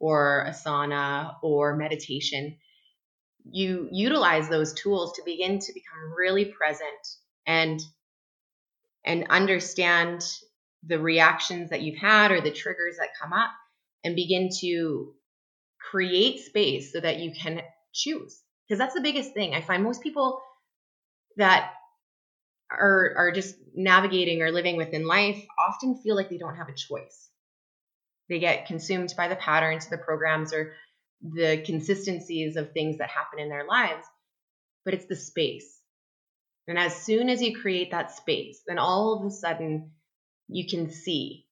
or 0.00 0.46
asana 0.48 1.34
or 1.42 1.76
meditation, 1.76 2.56
you 3.44 3.88
utilize 3.92 4.48
those 4.48 4.72
tools 4.72 5.12
to 5.12 5.22
begin 5.24 5.58
to 5.58 5.72
become 5.72 6.12
really 6.16 6.46
present 6.46 7.06
and 7.46 7.80
and 9.04 9.26
understand 9.30 10.22
the 10.86 10.98
reactions 10.98 11.70
that 11.70 11.82
you've 11.82 11.98
had 11.98 12.32
or 12.32 12.40
the 12.40 12.50
triggers 12.50 12.96
that 12.98 13.08
come 13.20 13.32
up 13.32 13.50
and 14.02 14.16
begin 14.16 14.48
to 14.60 15.14
create 15.90 16.40
space 16.40 16.92
so 16.92 17.00
that 17.00 17.18
you 17.18 17.32
can 17.32 17.60
choose. 17.92 18.42
Because 18.66 18.78
that's 18.78 18.94
the 18.94 19.00
biggest 19.00 19.34
thing. 19.34 19.54
I 19.54 19.62
find 19.62 19.82
most 19.82 20.02
people 20.02 20.40
that 21.36 21.72
are 22.70 23.14
are 23.16 23.32
just 23.32 23.56
navigating 23.74 24.42
or 24.42 24.52
living 24.52 24.76
within 24.76 25.06
life 25.06 25.44
often 25.58 25.96
feel 25.96 26.16
like 26.16 26.30
they 26.30 26.38
don't 26.38 26.56
have 26.56 26.68
a 26.68 26.74
choice 26.74 27.30
they 28.30 28.38
get 28.38 28.66
consumed 28.66 29.12
by 29.16 29.28
the 29.28 29.36
patterns, 29.36 29.88
the 29.88 29.98
programs, 29.98 30.54
or 30.54 30.72
the 31.20 31.62
consistencies 31.66 32.56
of 32.56 32.72
things 32.72 32.98
that 32.98 33.10
happen 33.10 33.40
in 33.40 33.50
their 33.50 33.66
lives. 33.66 34.06
But 34.84 34.94
it's 34.94 35.06
the 35.06 35.16
space. 35.16 35.78
And 36.68 36.78
as 36.78 36.94
soon 36.94 37.28
as 37.28 37.42
you 37.42 37.60
create 37.60 37.90
that 37.90 38.12
space, 38.12 38.62
then 38.66 38.78
all 38.78 39.18
of 39.18 39.26
a 39.26 39.30
sudden 39.30 39.90
you 40.48 40.66
can 40.68 40.90
see. 40.90 41.46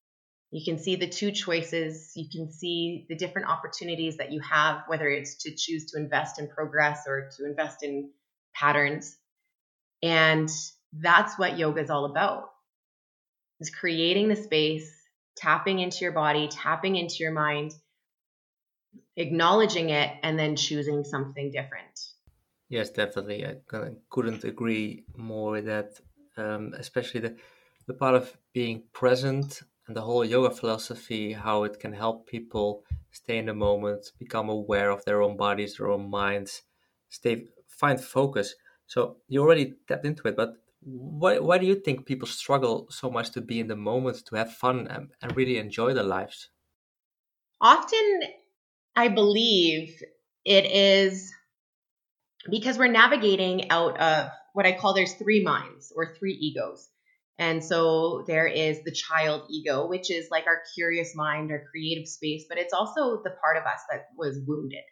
You 0.51 0.63
can 0.65 0.81
see 0.81 0.95
the 0.95 1.07
two 1.07 1.31
choices. 1.31 2.13
You 2.15 2.27
can 2.31 2.49
see 2.49 3.05
the 3.09 3.15
different 3.15 3.49
opportunities 3.49 4.17
that 4.17 4.31
you 4.31 4.39
have, 4.39 4.83
whether 4.87 5.09
it's 5.09 5.43
to 5.43 5.53
choose 5.55 5.91
to 5.91 5.99
invest 5.99 6.39
in 6.39 6.47
progress 6.47 7.03
or 7.05 7.29
to 7.37 7.45
invest 7.45 7.83
in 7.83 8.09
patterns. 8.55 9.17
And 10.01 10.49
that's 10.93 11.37
what 11.37 11.57
yoga 11.57 11.81
is 11.81 11.89
all 11.89 12.05
about 12.05 12.49
is 13.59 13.69
creating 13.69 14.29
the 14.29 14.35
space 14.35 14.89
tapping 15.35 15.79
into 15.79 15.99
your 16.01 16.11
body, 16.11 16.47
tapping 16.47 16.95
into 16.95 17.15
your 17.19 17.31
mind, 17.31 17.73
acknowledging 19.15 19.89
it, 19.89 20.11
and 20.23 20.37
then 20.37 20.55
choosing 20.55 21.03
something 21.03 21.51
different. 21.51 21.99
Yes, 22.69 22.89
definitely. 22.89 23.45
I 23.45 23.55
couldn't 24.09 24.43
agree 24.43 25.05
more 25.15 25.51
with 25.51 25.65
that. 25.65 25.99
Um, 26.37 26.73
especially 26.77 27.21
the, 27.21 27.35
the 27.87 27.93
part 27.93 28.15
of 28.15 28.37
being 28.53 28.83
present 28.93 29.61
and 29.87 29.95
the 29.95 30.01
whole 30.01 30.23
yoga 30.23 30.55
philosophy, 30.55 31.33
how 31.33 31.63
it 31.63 31.79
can 31.79 31.91
help 31.91 32.27
people 32.27 32.83
stay 33.11 33.39
in 33.39 33.47
the 33.47 33.53
moment, 33.53 34.11
become 34.19 34.49
aware 34.49 34.91
of 34.91 35.03
their 35.03 35.21
own 35.21 35.35
bodies, 35.35 35.75
their 35.75 35.89
own 35.89 36.09
minds, 36.09 36.61
stay 37.09 37.47
find 37.67 37.99
focus. 37.99 38.55
So 38.89 39.17
you 39.27 39.41
already 39.41 39.75
tapped 39.87 40.05
into 40.05 40.27
it, 40.27 40.35
but 40.35 40.55
why, 40.81 41.37
why 41.37 41.59
do 41.59 41.67
you 41.67 41.75
think 41.75 42.07
people 42.07 42.27
struggle 42.27 42.87
so 42.89 43.11
much 43.11 43.29
to 43.31 43.41
be 43.41 43.59
in 43.59 43.67
the 43.67 43.75
moment, 43.75 44.25
to 44.25 44.35
have 44.35 44.51
fun 44.51 44.87
and, 44.87 45.11
and 45.21 45.37
really 45.37 45.57
enjoy 45.57 45.93
their 45.93 46.03
lives? 46.03 46.49
Often, 47.61 48.21
I 48.95 49.09
believe 49.09 50.01
it 50.43 50.65
is 50.65 51.31
because 52.49 52.79
we're 52.79 52.87
navigating 52.87 53.69
out 53.69 53.99
of 53.99 54.31
what 54.53 54.65
I 54.65 54.71
call 54.71 54.95
there's 54.95 55.13
three 55.13 55.43
minds 55.43 55.93
or 55.95 56.15
three 56.15 56.33
egos. 56.33 56.89
And 57.37 57.63
so 57.63 58.23
there 58.25 58.47
is 58.47 58.83
the 58.83 58.91
child 58.91 59.43
ego, 59.51 59.87
which 59.87 60.09
is 60.09 60.29
like 60.31 60.47
our 60.47 60.63
curious 60.73 61.15
mind, 61.15 61.51
our 61.51 61.63
creative 61.69 62.07
space, 62.07 62.45
but 62.49 62.57
it's 62.57 62.73
also 62.73 63.21
the 63.23 63.35
part 63.43 63.57
of 63.57 63.63
us 63.65 63.81
that 63.91 64.07
was 64.17 64.39
wounded 64.47 64.83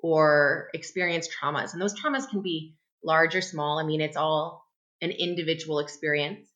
or 0.00 0.68
experienced 0.74 1.32
traumas. 1.32 1.72
And 1.72 1.82
those 1.82 2.00
traumas 2.00 2.28
can 2.28 2.40
be 2.40 2.76
large 3.04 3.34
or 3.34 3.40
small. 3.40 3.78
I 3.78 3.84
mean, 3.84 4.00
it's 4.00 4.16
all 4.16 4.64
an 5.00 5.10
individual 5.10 5.78
experience. 5.80 6.48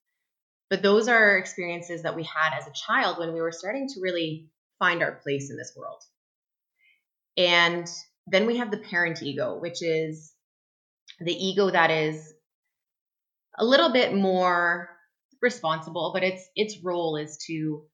But 0.68 0.82
those 0.82 1.08
are 1.08 1.36
experiences 1.36 2.02
that 2.02 2.16
we 2.16 2.24
had 2.24 2.56
as 2.58 2.66
a 2.66 2.72
child 2.72 3.18
when 3.18 3.32
we 3.32 3.40
were 3.40 3.52
starting 3.52 3.88
to 3.88 4.00
really 4.00 4.48
find 4.78 5.02
our 5.02 5.12
place 5.12 5.50
in 5.50 5.56
this 5.56 5.72
world. 5.76 6.02
And 7.36 7.88
then 8.26 8.46
we 8.46 8.56
have 8.58 8.70
the 8.70 8.78
parent 8.78 9.22
ego, 9.22 9.58
which 9.58 9.82
is 9.82 10.32
the 11.20 11.32
ego 11.32 11.70
that 11.70 11.90
is 11.90 12.32
a 13.58 13.64
little 13.64 13.92
bit 13.92 14.14
more 14.14 14.90
responsible, 15.40 16.10
but 16.12 16.24
its 16.24 16.48
its 16.56 16.78
role 16.82 17.16
is 17.16 17.38
to 17.46 17.84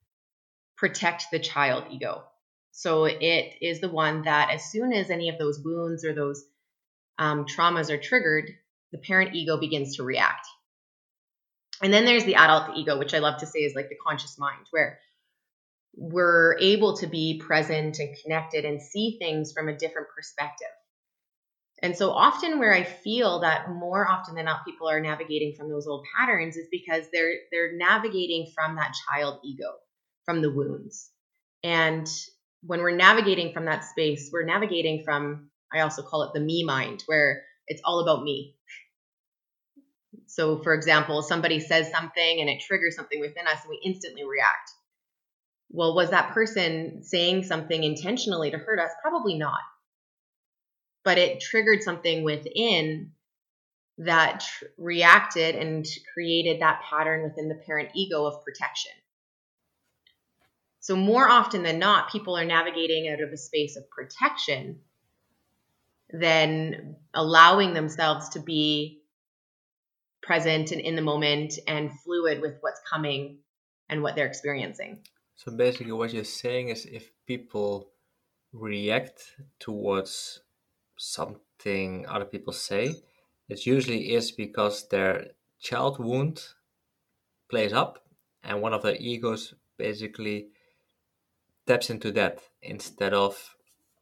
protect 0.77 1.25
the 1.31 1.39
child 1.39 1.85
ego. 1.91 2.25
So 2.73 3.05
it 3.05 3.57
is 3.61 3.81
the 3.81 3.91
one 3.91 4.23
that 4.23 4.51
as 4.51 4.71
soon 4.71 4.93
as 4.93 5.11
any 5.11 5.29
of 5.29 5.39
those 5.39 5.61
wounds 5.63 6.05
or 6.05 6.15
those 6.15 6.43
um, 7.23 7.45
traumas 7.47 7.89
are 7.89 7.99
triggered, 7.99 8.51
the 8.91 8.99
parent 8.99 9.35
ego 9.35 9.57
begins 9.57 9.97
to 9.97 10.03
react. 10.03 10.45
And 11.81 11.93
then 11.93 12.05
there's 12.05 12.25
the 12.25 12.35
adult 12.35 12.77
ego, 12.77 12.99
which 12.99 13.15
I 13.15 13.21
love 13.21 13.39
to 13.41 13.47
say 13.47 13.61
is 13.61 13.75
like 13.77 13.89
the 13.89 13.97
conscious 14.05 14.39
mind, 14.39 14.67
where 14.73 14.99
we're 15.95 16.57
able 16.59 16.97
to 16.97 17.07
be 17.07 17.39
present 17.39 18.01
and 18.01 18.17
connected 18.23 18.65
and 18.65 18.83
see 18.83 19.19
things 19.21 19.53
from 19.53 19.69
a 19.69 19.77
different 19.77 20.09
perspective. 20.17 20.67
And 21.81 21.97
so 21.97 22.11
often 22.11 22.59
where 22.59 22.75
I 22.75 22.83
feel 22.83 23.41
that 23.41 23.71
more 23.71 24.09
often 24.09 24.35
than 24.35 24.47
not 24.47 24.65
people 24.65 24.89
are 24.89 25.01
navigating 25.01 25.55
from 25.57 25.69
those 25.69 25.87
old 25.87 26.05
patterns 26.17 26.57
is 26.57 26.67
because 26.71 27.07
they're 27.13 27.35
they're 27.53 27.77
navigating 27.77 28.51
from 28.55 28.77
that 28.77 28.95
child 29.09 29.41
ego, 29.45 29.71
from 30.25 30.43
the 30.43 30.51
wounds. 30.51 31.11
And 31.63 32.09
when 32.63 32.81
we're 32.81 32.97
navigating 32.97 33.53
from 33.53 33.67
that 33.67 33.85
space, 33.85 34.31
we're 34.33 34.45
navigating 34.45 35.05
from 35.05 35.51
I 35.75 35.81
also 35.81 36.03
call 36.03 36.23
it 36.25 36.35
the 36.35 36.41
me 36.41 36.65
mind, 36.65 37.03
where 37.07 37.45
it's 37.67 37.83
all 37.85 38.01
about 38.01 38.23
me. 38.23 38.57
So, 40.27 40.63
for 40.63 40.75
example, 40.75 41.23
somebody 41.23 41.61
says 41.61 41.91
something 41.91 42.41
and 42.41 42.49
it 42.49 42.63
triggers 42.63 42.97
something 42.97 43.21
within 43.21 43.47
us 43.47 43.61
and 43.63 43.71
we 43.71 43.81
instantly 43.85 44.25
react. 44.25 44.71
Well, 45.71 45.95
was 45.95 46.11
that 46.11 46.33
person 46.33 47.03
saying 47.03 47.45
something 47.45 47.83
intentionally 47.83 48.51
to 48.51 48.59
hurt 48.59 48.79
us? 48.79 48.91
Probably 49.03 49.39
not. 49.39 49.61
But 51.05 51.19
it 51.19 51.41
triggered 51.41 51.83
something 51.83 52.25
within 52.25 53.13
that 53.99 54.41
tr- 54.41 54.65
reacted 54.79 55.55
and 55.55 55.87
created 56.13 56.61
that 56.61 56.83
pattern 56.89 57.23
within 57.25 57.49
the 57.49 57.63
parent 57.67 57.91
ego 57.95 58.27
of 58.27 58.45
protection. 58.45 58.93
So, 60.81 60.97
more 60.97 61.29
often 61.29 61.63
than 61.63 61.79
not, 61.79 62.11
people 62.11 62.37
are 62.37 62.45
navigating 62.45 63.09
out 63.09 63.23
of 63.23 63.33
a 63.33 63.37
space 63.37 63.77
of 63.77 63.89
protection 63.91 64.81
than 66.13 66.97
allowing 67.15 67.75
themselves 67.75 68.29
to 68.31 68.41
be 68.41 69.01
present 70.23 70.71
and 70.71 70.81
in 70.81 70.95
the 70.97 71.03
moment 71.03 71.59
and 71.67 71.91
fluid 72.01 72.41
with 72.41 72.55
what's 72.61 72.81
coming 72.89 73.39
and 73.89 74.03
what 74.03 74.15
they're 74.15 74.27
experiencing. 74.27 74.99
So, 75.35 75.51
basically, 75.51 75.93
what 75.93 76.13
you're 76.13 76.25
saying 76.25 76.69
is 76.69 76.87
if 76.87 77.11
people 77.27 77.91
react 78.53 79.37
towards 79.59 80.41
something 80.97 82.07
other 82.09 82.25
people 82.25 82.53
say, 82.53 82.95
it 83.49 83.67
usually 83.67 84.15
is 84.15 84.31
because 84.31 84.89
their 84.89 85.29
child 85.61 85.99
wound 85.99 86.41
plays 87.51 87.73
up 87.73 88.05
and 88.43 88.61
one 88.61 88.73
of 88.73 88.83
their 88.83 88.97
egos 88.97 89.55
basically 89.77 90.49
taps 91.67 91.91
into 91.91 92.13
that 92.13 92.41
instead 92.63 93.13
of 93.13 93.57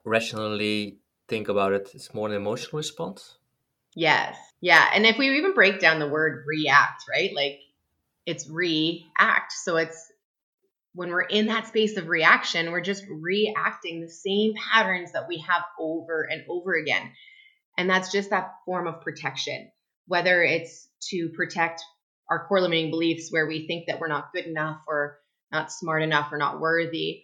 rationally 0.04 0.98
think 1.30 1.48
about 1.48 1.72
it 1.72 1.90
it's 1.94 2.12
more 2.12 2.28
an 2.28 2.34
emotional 2.34 2.76
response? 2.76 3.38
Yes. 3.94 4.36
Yeah 4.60 4.86
and 4.92 5.06
if 5.06 5.16
we 5.16 5.38
even 5.38 5.54
break 5.54 5.80
down 5.80 5.98
the 5.98 6.08
word 6.08 6.44
react 6.46 7.04
right? 7.10 7.30
Like 7.34 7.60
it's 8.26 8.48
react. 8.48 9.52
So 9.52 9.76
it's 9.76 10.12
when 10.94 11.10
we're 11.10 11.22
in 11.22 11.46
that 11.46 11.68
space 11.68 11.96
of 11.96 12.08
reaction 12.08 12.72
we're 12.72 12.80
just 12.80 13.04
reacting 13.08 14.00
the 14.00 14.10
same 14.10 14.52
patterns 14.54 15.12
that 15.12 15.28
we 15.28 15.38
have 15.48 15.62
over 15.78 16.28
and 16.30 16.42
over 16.48 16.74
again. 16.74 17.12
And 17.78 17.88
that's 17.88 18.12
just 18.12 18.30
that 18.30 18.56
form 18.66 18.86
of 18.86 19.00
protection. 19.00 19.70
Whether 20.06 20.42
it's 20.42 20.88
to 21.10 21.28
protect 21.30 21.80
our 22.28 22.46
core 22.46 22.60
limiting 22.60 22.90
beliefs 22.90 23.30
where 23.30 23.46
we 23.46 23.66
think 23.66 23.86
that 23.86 24.00
we're 24.00 24.08
not 24.08 24.32
good 24.32 24.46
enough 24.46 24.80
or 24.86 25.18
not 25.50 25.72
smart 25.72 26.02
enough 26.02 26.32
or 26.32 26.38
not 26.38 26.60
worthy 26.60 27.22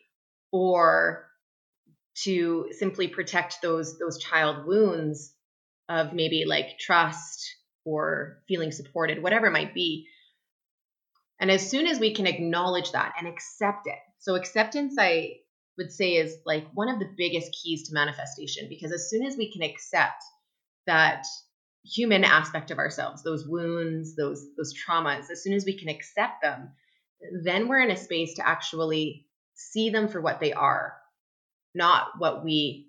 or 0.51 1.26
to 2.25 2.69
simply 2.73 3.09
protect 3.09 3.61
those 3.63 3.99
those 3.99 4.19
child 4.19 4.67
wounds 4.67 5.33
of 5.89 6.13
maybe 6.13 6.45
like 6.47 6.79
trust 6.79 7.55
or 7.85 8.43
feeling 8.49 8.73
supported 8.73 9.23
whatever 9.23 9.47
it 9.47 9.53
might 9.53 9.75
be. 9.75 10.07
And 11.39 11.51
as 11.51 11.69
soon 11.69 11.87
as 11.87 12.01
we 12.01 12.15
can 12.15 12.27
acknowledge 12.27 12.93
that 12.93 13.15
and 13.19 13.29
accept 13.29 13.87
it 13.87 13.99
so 14.19 14.35
acceptance 14.35 14.95
i 14.99 15.35
would 15.79 15.93
say 15.93 16.15
is 16.15 16.39
like 16.47 16.67
one 16.73 16.89
of 16.89 16.99
the 16.99 17.13
biggest 17.19 17.55
keys 17.63 17.87
to 17.87 17.95
manifestation 17.95 18.67
because 18.69 18.93
as 18.93 19.11
soon 19.11 19.23
as 19.25 19.37
we 19.37 19.53
can 19.53 19.63
accept 19.63 20.25
that 20.87 21.27
human 21.85 22.25
aspect 22.25 22.71
of 22.71 22.79
ourselves 22.79 23.23
those 23.23 23.47
wounds 23.47 24.17
those 24.17 24.43
those 24.57 24.75
traumas 24.75 25.31
as 25.31 25.43
soon 25.43 25.53
as 25.53 25.67
we 25.67 25.79
can 25.79 25.91
accept 25.91 26.43
them 26.43 26.71
then 27.45 27.69
we're 27.69 27.81
in 27.81 27.91
a 27.91 27.97
space 27.97 28.35
to 28.35 28.49
actually 28.49 29.27
see 29.55 29.91
them 29.91 30.09
for 30.09 30.21
what 30.21 30.41
they 30.41 30.53
are, 30.53 30.95
not 31.77 32.09
what 32.19 32.45
we 32.45 32.89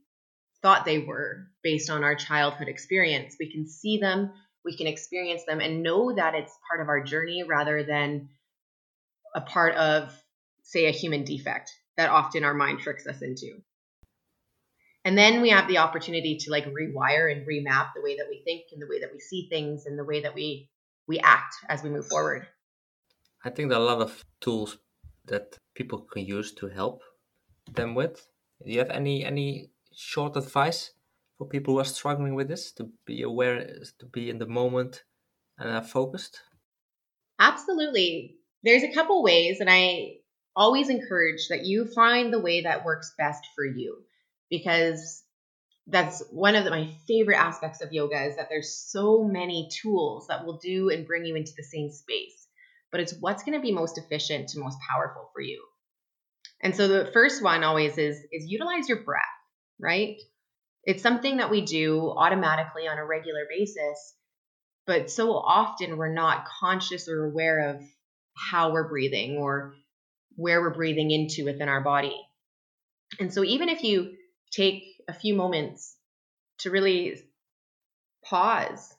thought 0.61 0.85
they 0.85 0.99
were 0.99 1.47
based 1.61 1.89
on 1.89 2.03
our 2.03 2.15
childhood 2.15 2.67
experience. 2.67 3.35
We 3.39 3.51
can 3.51 3.67
see 3.67 3.97
them, 3.97 4.31
we 4.65 4.75
can 4.75 4.87
experience 4.87 5.43
them, 5.45 5.59
and 5.59 5.83
know 5.83 6.15
that 6.15 6.33
it's 6.33 6.57
part 6.67 6.81
of 6.81 6.89
our 6.89 7.03
journey 7.03 7.43
rather 7.43 7.83
than 7.83 8.29
a 9.35 9.41
part 9.41 9.75
of, 9.75 10.11
say, 10.63 10.87
a 10.87 10.91
human 10.91 11.23
defect 11.23 11.71
that 11.97 12.09
often 12.09 12.43
our 12.43 12.53
mind 12.53 12.79
tricks 12.79 13.05
us 13.05 13.21
into. 13.21 13.61
And 15.05 15.17
then 15.17 15.41
we 15.41 15.49
have 15.49 15.67
the 15.67 15.77
opportunity 15.77 16.37
to 16.37 16.51
like 16.51 16.65
rewire 16.65 17.31
and 17.31 17.47
remap 17.47 17.93
the 17.95 18.01
way 18.01 18.17
that 18.17 18.27
we 18.29 18.41
think 18.43 18.63
and 18.73 18.81
the 18.81 18.87
way 18.87 18.99
that 18.99 19.11
we 19.13 19.19
see 19.19 19.47
things 19.49 19.85
and 19.85 19.97
the 19.97 20.03
way 20.03 20.21
that 20.21 20.35
we 20.35 20.69
we 21.07 21.19
act 21.19 21.55
as 21.69 21.81
we 21.81 21.89
move 21.89 22.07
forward. 22.07 22.45
I 23.43 23.49
think 23.49 23.69
there 23.69 23.79
are 23.79 23.81
a 23.81 23.85
lot 23.85 24.01
of 24.01 24.25
tools 24.41 24.77
that 25.27 25.57
people 25.75 25.99
can 26.01 26.25
use 26.25 26.53
to 26.55 26.67
help 26.67 27.03
them 27.71 27.95
with? 27.95 28.27
Do 28.63 28.71
you 28.71 28.79
have 28.79 28.89
any 28.89 29.23
any 29.23 29.69
short 29.93 30.35
advice 30.35 30.91
for 31.37 31.47
people 31.47 31.73
who 31.73 31.79
are 31.79 31.85
struggling 31.85 32.35
with 32.35 32.47
this 32.47 32.71
to 32.73 32.89
be 33.05 33.21
aware, 33.21 33.59
to 33.99 34.05
be 34.05 34.29
in 34.29 34.39
the 34.39 34.47
moment 34.47 35.03
and 35.57 35.69
uh, 35.69 35.81
focused? 35.81 36.41
Absolutely. 37.39 38.37
There's 38.63 38.83
a 38.83 38.93
couple 38.93 39.23
ways, 39.23 39.59
and 39.59 39.69
I 39.69 40.17
always 40.55 40.89
encourage 40.89 41.47
that 41.49 41.65
you 41.65 41.85
find 41.85 42.33
the 42.33 42.41
way 42.41 42.61
that 42.61 42.83
works 42.83 43.13
best 43.17 43.43
for 43.55 43.63
you 43.63 43.99
because 44.49 45.23
that's 45.85 46.23
one 46.31 46.55
of 46.55 46.63
the, 46.65 46.71
my 46.71 46.89
favorite 47.07 47.37
aspects 47.37 47.81
of 47.81 47.93
yoga 47.93 48.25
is 48.25 48.35
that 48.37 48.49
there's 48.49 48.73
so 48.73 49.23
many 49.23 49.69
tools 49.81 50.27
that 50.27 50.45
will 50.45 50.57
do 50.57 50.89
and 50.89 51.05
bring 51.05 51.25
you 51.25 51.35
into 51.35 51.51
the 51.55 51.63
same 51.63 51.91
space 51.91 52.47
but 52.91 53.01
it's 53.01 53.13
what's 53.19 53.43
going 53.43 53.57
to 53.57 53.61
be 53.61 53.71
most 53.71 53.97
efficient 53.97 54.53
and 54.53 54.63
most 54.63 54.77
powerful 54.89 55.29
for 55.33 55.41
you. 55.41 55.63
And 56.61 56.75
so 56.75 56.87
the 56.87 57.11
first 57.11 57.43
one 57.43 57.63
always 57.63 57.97
is 57.97 58.17
is 58.31 58.45
utilize 58.47 58.89
your 58.89 59.03
breath, 59.03 59.21
right? 59.79 60.17
It's 60.83 61.03
something 61.03 61.37
that 61.37 61.51
we 61.51 61.61
do 61.61 62.13
automatically 62.15 62.87
on 62.87 62.97
a 62.97 63.05
regular 63.05 63.45
basis, 63.49 64.15
but 64.85 65.11
so 65.11 65.33
often 65.33 65.97
we're 65.97 66.13
not 66.13 66.45
conscious 66.59 67.07
or 67.09 67.25
aware 67.25 67.69
of 67.71 67.81
how 68.35 68.71
we're 68.71 68.87
breathing 68.87 69.37
or 69.37 69.75
where 70.35 70.61
we're 70.61 70.73
breathing 70.73 71.11
into 71.11 71.45
within 71.45 71.67
our 71.67 71.81
body. 71.81 72.15
And 73.19 73.33
so 73.33 73.43
even 73.43 73.69
if 73.69 73.83
you 73.83 74.13
take 74.51 74.83
a 75.07 75.13
few 75.13 75.35
moments 75.35 75.95
to 76.59 76.71
really 76.71 77.21
pause, 78.23 78.93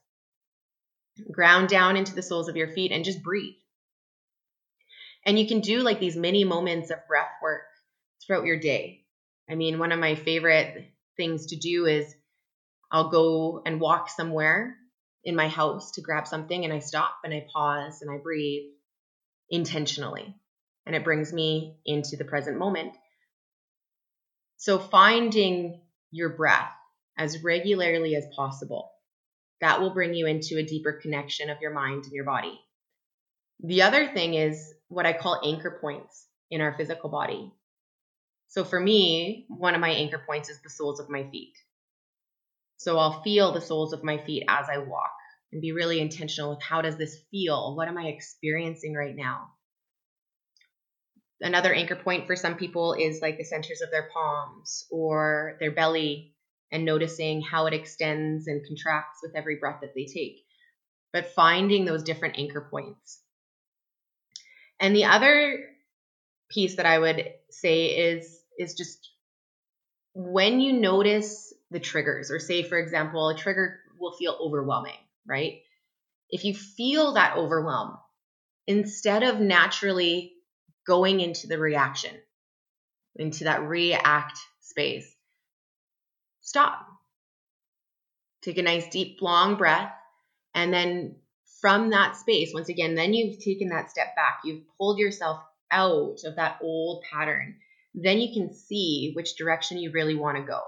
ground 1.30 1.68
down 1.68 1.96
into 1.96 2.14
the 2.14 2.22
soles 2.22 2.48
of 2.48 2.56
your 2.56 2.68
feet 2.68 2.92
and 2.92 3.04
just 3.04 3.22
breathe. 3.22 3.54
And 5.28 5.38
you 5.38 5.46
can 5.46 5.60
do 5.60 5.80
like 5.80 6.00
these 6.00 6.16
mini 6.16 6.44
moments 6.44 6.90
of 6.90 7.06
breath 7.06 7.28
work 7.42 7.64
throughout 8.24 8.46
your 8.46 8.58
day. 8.58 9.04
I 9.48 9.56
mean, 9.56 9.78
one 9.78 9.92
of 9.92 10.00
my 10.00 10.14
favorite 10.14 10.90
things 11.18 11.48
to 11.48 11.56
do 11.56 11.84
is 11.84 12.14
I'll 12.90 13.10
go 13.10 13.60
and 13.66 13.78
walk 13.78 14.08
somewhere 14.08 14.74
in 15.22 15.36
my 15.36 15.48
house 15.48 15.92
to 15.92 16.00
grab 16.00 16.26
something 16.26 16.64
and 16.64 16.72
I 16.72 16.78
stop 16.78 17.12
and 17.24 17.34
I 17.34 17.46
pause 17.52 18.00
and 18.00 18.10
I 18.10 18.16
breathe 18.22 18.70
intentionally. 19.50 20.34
And 20.86 20.96
it 20.96 21.04
brings 21.04 21.30
me 21.30 21.76
into 21.84 22.16
the 22.16 22.24
present 22.24 22.56
moment. 22.56 22.94
So 24.56 24.78
finding 24.78 25.82
your 26.10 26.30
breath 26.30 26.72
as 27.18 27.44
regularly 27.44 28.16
as 28.16 28.24
possible, 28.34 28.90
that 29.60 29.82
will 29.82 29.92
bring 29.92 30.14
you 30.14 30.26
into 30.26 30.56
a 30.56 30.64
deeper 30.64 30.94
connection 30.94 31.50
of 31.50 31.60
your 31.60 31.74
mind 31.74 32.04
and 32.04 32.14
your 32.14 32.24
body. 32.24 32.58
The 33.62 33.82
other 33.82 34.06
thing 34.06 34.32
is 34.32 34.72
what 34.88 35.06
I 35.06 35.12
call 35.12 35.40
anchor 35.44 35.78
points 35.80 36.26
in 36.50 36.60
our 36.60 36.74
physical 36.76 37.10
body. 37.10 37.52
So 38.48 38.64
for 38.64 38.80
me, 38.80 39.46
one 39.48 39.74
of 39.74 39.80
my 39.80 39.90
anchor 39.90 40.22
points 40.24 40.48
is 40.48 40.60
the 40.62 40.70
soles 40.70 41.00
of 41.00 41.10
my 41.10 41.28
feet. 41.30 41.52
So 42.78 42.98
I'll 42.98 43.22
feel 43.22 43.52
the 43.52 43.60
soles 43.60 43.92
of 43.92 44.02
my 44.04 44.18
feet 44.18 44.44
as 44.48 44.68
I 44.70 44.78
walk 44.78 45.12
and 45.52 45.60
be 45.60 45.72
really 45.72 46.00
intentional 46.00 46.50
with 46.50 46.62
how 46.62 46.80
does 46.80 46.96
this 46.96 47.18
feel? 47.30 47.76
What 47.76 47.88
am 47.88 47.98
I 47.98 48.06
experiencing 48.06 48.94
right 48.94 49.14
now? 49.14 49.50
Another 51.40 51.72
anchor 51.72 51.96
point 51.96 52.26
for 52.26 52.36
some 52.36 52.56
people 52.56 52.94
is 52.94 53.22
like 53.22 53.38
the 53.38 53.44
centers 53.44 53.80
of 53.80 53.90
their 53.90 54.08
palms 54.12 54.86
or 54.90 55.56
their 55.60 55.70
belly 55.70 56.34
and 56.72 56.84
noticing 56.84 57.42
how 57.42 57.66
it 57.66 57.74
extends 57.74 58.46
and 58.46 58.66
contracts 58.66 59.20
with 59.22 59.36
every 59.36 59.56
breath 59.56 59.80
that 59.82 59.94
they 59.94 60.06
take. 60.06 60.36
But 61.12 61.34
finding 61.34 61.84
those 61.84 62.02
different 62.02 62.38
anchor 62.38 62.68
points 62.70 63.22
and 64.80 64.94
the 64.94 65.04
other 65.04 65.64
piece 66.48 66.76
that 66.76 66.86
I 66.86 66.98
would 66.98 67.32
say 67.50 67.86
is 67.86 68.38
is 68.58 68.74
just 68.74 69.10
when 70.14 70.60
you 70.60 70.72
notice 70.72 71.52
the 71.70 71.80
triggers 71.80 72.30
or 72.30 72.38
say 72.38 72.62
for 72.62 72.78
example 72.78 73.28
a 73.28 73.36
trigger 73.36 73.80
will 73.98 74.12
feel 74.12 74.36
overwhelming, 74.40 74.98
right? 75.26 75.60
If 76.30 76.44
you 76.44 76.54
feel 76.54 77.14
that 77.14 77.36
overwhelm, 77.36 77.98
instead 78.66 79.22
of 79.22 79.40
naturally 79.40 80.34
going 80.86 81.20
into 81.20 81.46
the 81.46 81.58
reaction, 81.58 82.14
into 83.16 83.44
that 83.44 83.62
react 83.62 84.38
space, 84.60 85.10
stop. 86.40 86.86
Take 88.42 88.58
a 88.58 88.62
nice 88.62 88.88
deep 88.88 89.20
long 89.20 89.56
breath 89.56 89.92
and 90.54 90.72
then 90.72 91.16
from 91.60 91.90
that 91.90 92.16
space, 92.16 92.52
once 92.54 92.68
again, 92.68 92.94
then 92.94 93.14
you've 93.14 93.38
taken 93.38 93.68
that 93.68 93.90
step 93.90 94.14
back, 94.14 94.40
you've 94.44 94.62
pulled 94.78 94.98
yourself 94.98 95.42
out 95.70 96.18
of 96.24 96.36
that 96.36 96.58
old 96.62 97.02
pattern. 97.10 97.56
Then 97.94 98.18
you 98.18 98.32
can 98.32 98.54
see 98.54 99.12
which 99.14 99.36
direction 99.36 99.78
you 99.78 99.90
really 99.90 100.14
want 100.14 100.36
to 100.36 100.42
go. 100.42 100.60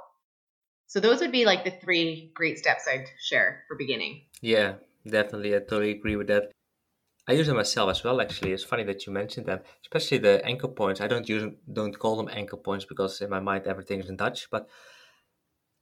So 0.86 0.98
those 0.98 1.20
would 1.20 1.32
be 1.32 1.44
like 1.44 1.64
the 1.64 1.70
three 1.70 2.32
great 2.34 2.58
steps 2.58 2.88
I'd 2.88 3.06
share 3.20 3.62
for 3.68 3.76
beginning. 3.76 4.22
Yeah, 4.40 4.74
definitely. 5.06 5.54
I 5.54 5.60
totally 5.60 5.92
agree 5.92 6.16
with 6.16 6.26
that. 6.26 6.50
I 7.28 7.34
use 7.34 7.46
them 7.46 7.56
myself 7.56 7.90
as 7.90 8.02
well. 8.02 8.20
Actually, 8.20 8.52
it's 8.52 8.64
funny 8.64 8.82
that 8.84 9.06
you 9.06 9.12
mentioned 9.12 9.46
them, 9.46 9.60
especially 9.82 10.18
the 10.18 10.44
anchor 10.44 10.66
points. 10.66 11.00
I 11.00 11.06
don't 11.06 11.28
use 11.28 11.52
don't 11.72 11.96
call 11.96 12.16
them 12.16 12.28
anchor 12.32 12.56
points 12.56 12.84
because 12.84 13.20
in 13.20 13.30
my 13.30 13.38
mind 13.38 13.68
everything 13.68 14.00
is 14.00 14.08
in 14.08 14.16
Dutch. 14.16 14.50
But 14.50 14.68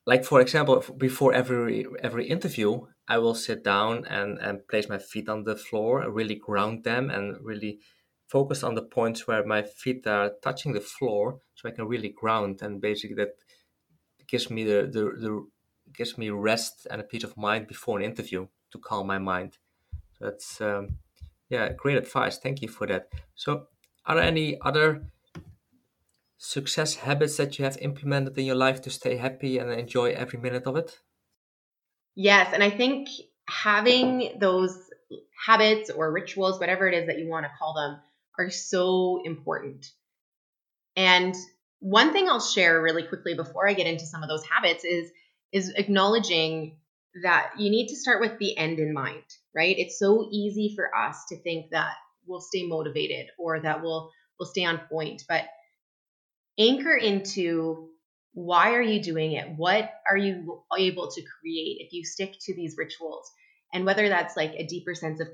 like 0.09 0.25
for 0.25 0.41
example, 0.41 0.83
before 0.97 1.35
every 1.35 1.87
every 2.03 2.27
interview, 2.27 2.87
I 3.07 3.19
will 3.19 3.35
sit 3.35 3.63
down 3.63 4.07
and 4.07 4.39
and 4.39 4.67
place 4.67 4.89
my 4.89 4.99
feet 4.99 5.29
on 5.29 5.45
the 5.45 5.55
floor, 5.55 6.11
really 6.11 6.35
ground 6.35 6.85
them, 6.85 7.11
and 7.11 7.37
really 7.43 7.81
focus 8.27 8.63
on 8.63 8.75
the 8.75 8.89
points 8.97 9.27
where 9.27 9.45
my 9.45 9.63
feet 9.63 10.07
are 10.07 10.33
touching 10.43 10.73
the 10.73 10.81
floor, 10.81 11.41
so 11.55 11.69
I 11.69 11.73
can 11.73 11.87
really 11.87 12.09
ground. 12.09 12.63
And 12.63 12.81
basically, 12.81 13.17
that 13.17 13.35
gives 14.27 14.49
me 14.49 14.65
the 14.65 14.89
the, 14.91 15.03
the 15.25 15.47
gives 15.93 16.17
me 16.17 16.31
rest 16.31 16.87
and 16.91 17.03
a 17.03 17.05
peace 17.05 17.25
of 17.25 17.37
mind 17.37 17.67
before 17.67 17.99
an 17.99 18.05
interview 18.05 18.47
to 18.71 18.79
calm 18.79 19.07
my 19.07 19.19
mind. 19.19 19.59
That's 20.21 20.59
um, 20.63 21.01
yeah, 21.51 21.73
great 21.75 21.99
advice. 21.99 22.39
Thank 22.39 22.63
you 22.63 22.69
for 22.69 22.87
that. 22.87 23.09
So, 23.35 23.69
are 24.07 24.15
there 24.17 24.25
any 24.25 24.59
other 24.63 25.03
success 26.39 26.95
habits 26.95 27.37
that 27.37 27.59
you 27.59 27.65
have 27.65 27.77
implemented 27.79 28.39
in 28.39 28.47
your 28.47 28.55
life 28.55 28.81
to 28.83 28.91
stay 28.91 29.17
happy 29.17 29.59
and 29.59 29.71
enjoy 29.71 30.13
every 30.13 30.39
minute 30.39 30.67
of 30.67 30.77
it? 30.77 30.99
Yes, 32.15 32.53
and 32.55 32.63
I 32.63 32.71
think 32.71 33.09
having 33.49 34.39
those 34.41 34.77
habits 35.47 35.91
or 35.91 36.11
rituals, 36.13 36.59
whatever 36.59 36.89
it 36.89 36.95
is 36.95 37.07
that 37.09 37.19
you 37.19 37.29
want 37.29 37.45
to 37.45 37.53
call 37.59 37.75
them, 37.75 38.01
are 38.39 38.51
so 38.51 39.21
important. 39.25 39.87
And 40.97 41.35
one 41.81 42.13
thing 42.13 42.29
I'll 42.29 42.41
share 42.41 42.83
really 42.83 43.05
quickly 43.05 43.35
before 43.35 43.69
I 43.69 43.75
get 43.75 43.87
into 43.87 44.07
some 44.07 44.23
of 44.23 44.29
those 44.29 44.45
habits 44.47 44.85
is 44.85 45.11
is 45.51 45.73
acknowledging 45.77 46.77
that 47.23 47.53
you 47.59 47.71
need 47.71 47.89
to 47.89 47.97
start 47.97 48.21
with 48.21 48.39
the 48.39 48.57
end 48.57 48.79
in 48.79 48.93
mind, 48.93 49.25
right? 49.55 49.77
It's 49.79 49.99
so 49.99 50.29
easy 50.31 50.75
for 50.77 50.95
us 50.95 51.25
to 51.31 51.41
think 51.41 51.71
that 51.71 51.95
we'll 52.27 52.41
stay 52.41 52.67
motivated 52.67 53.27
or 53.39 53.61
that 53.61 53.83
we'll 53.83 54.11
we'll 54.39 54.49
stay 54.49 54.65
on 54.65 54.81
point, 54.91 55.23
but 55.29 55.45
anchor 56.59 56.95
into 56.95 57.89
why 58.33 58.75
are 58.75 58.83
you 58.83 59.03
doing 59.03 59.33
it? 59.33 59.49
What 59.57 59.91
are 60.09 60.17
you 60.17 60.63
able 60.77 61.11
to 61.11 61.23
create 61.41 61.79
if 61.81 61.93
you 61.93 62.05
stick 62.05 62.35
to 62.43 62.55
these 62.55 62.77
rituals? 62.77 63.31
And 63.73 63.85
whether 63.85 64.09
that's 64.09 64.37
like 64.37 64.53
a 64.55 64.67
deeper 64.67 64.95
sense 64.95 65.21
of 65.21 65.29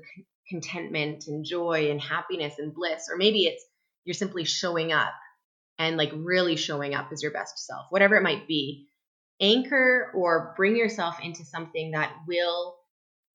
contentment 0.49 1.25
and 1.27 1.45
joy 1.45 1.91
and 1.91 2.01
happiness 2.01 2.55
and 2.57 2.73
bliss, 2.73 3.07
or 3.11 3.17
maybe 3.17 3.45
it's 3.45 3.63
you're 4.03 4.13
simply 4.13 4.43
showing 4.43 4.91
up 4.91 5.13
and 5.77 5.97
like 5.97 6.11
really 6.13 6.55
showing 6.55 6.93
up 6.93 7.09
as 7.11 7.21
your 7.21 7.31
best 7.31 7.65
self, 7.65 7.87
whatever 7.89 8.15
it 8.15 8.23
might 8.23 8.47
be 8.47 8.87
anchor 9.41 10.11
or 10.15 10.53
bring 10.55 10.75
yourself 10.75 11.19
into 11.21 11.43
something 11.43 11.91
that 11.91 12.13
will 12.27 12.75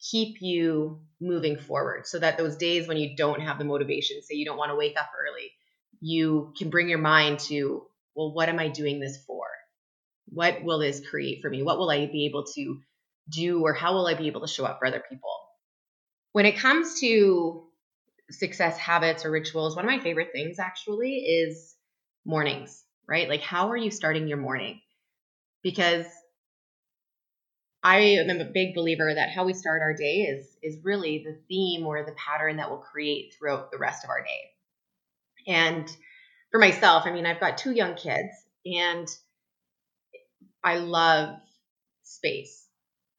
keep 0.00 0.40
you 0.40 1.00
moving 1.20 1.58
forward 1.58 2.06
so 2.06 2.18
that 2.18 2.38
those 2.38 2.56
days 2.56 2.88
when 2.88 2.96
you 2.96 3.14
don't 3.16 3.40
have 3.40 3.58
the 3.58 3.64
motivation, 3.64 4.22
say 4.22 4.34
you 4.34 4.46
don't 4.46 4.56
want 4.56 4.70
to 4.70 4.76
wake 4.76 4.98
up 4.98 5.10
early, 5.28 5.52
you 6.00 6.52
can 6.58 6.70
bring 6.70 6.88
your 6.88 6.98
mind 6.98 7.40
to, 7.40 7.86
well, 8.14 8.32
what 8.32 8.48
am 8.48 8.58
I 8.58 8.68
doing 8.68 9.00
this 9.00 9.18
for? 9.26 9.44
What 10.26 10.62
will 10.62 10.78
this 10.78 11.00
create 11.08 11.42
for 11.42 11.50
me? 11.50 11.62
What 11.62 11.78
will 11.78 11.90
I 11.90 12.06
be 12.06 12.26
able 12.26 12.44
to 12.54 12.80
do 13.28 13.62
or 13.62 13.72
how 13.72 13.94
will 13.94 14.06
I 14.06 14.14
be 14.14 14.28
able 14.28 14.42
to 14.42 14.48
show 14.48 14.64
up 14.64 14.78
for 14.78 14.86
other 14.86 15.02
people? 15.08 15.30
When 16.32 16.46
it 16.46 16.58
comes 16.58 17.00
to 17.00 17.64
success 18.30 18.78
habits 18.78 19.24
or 19.24 19.30
rituals, 19.30 19.76
one 19.76 19.84
of 19.84 19.90
my 19.90 20.00
favorite 20.00 20.30
things 20.32 20.58
actually 20.58 21.16
is 21.16 21.74
mornings, 22.24 22.84
right? 23.08 23.28
Like, 23.28 23.42
how 23.42 23.70
are 23.70 23.76
you 23.76 23.90
starting 23.90 24.28
your 24.28 24.38
morning? 24.38 24.80
because 25.62 26.06
I 27.82 27.98
am 27.98 28.40
a 28.40 28.44
big 28.44 28.74
believer 28.74 29.12
that 29.14 29.30
how 29.30 29.44
we 29.44 29.54
start 29.54 29.82
our 29.82 29.94
day 29.94 30.22
is 30.22 30.46
is 30.62 30.84
really 30.84 31.24
the 31.24 31.38
theme 31.48 31.86
or 31.86 32.04
the 32.04 32.12
pattern 32.12 32.56
that 32.56 32.70
will 32.70 32.78
create 32.78 33.34
throughout 33.34 33.70
the 33.70 33.78
rest 33.78 34.04
of 34.04 34.10
our 34.10 34.22
day. 34.22 34.50
And 35.46 35.88
for 36.50 36.58
myself, 36.60 37.04
I 37.06 37.12
mean, 37.12 37.26
I've 37.26 37.40
got 37.40 37.58
two 37.58 37.72
young 37.72 37.94
kids 37.94 38.30
and 38.66 39.08
I 40.64 40.76
love 40.78 41.38
space. 42.02 42.66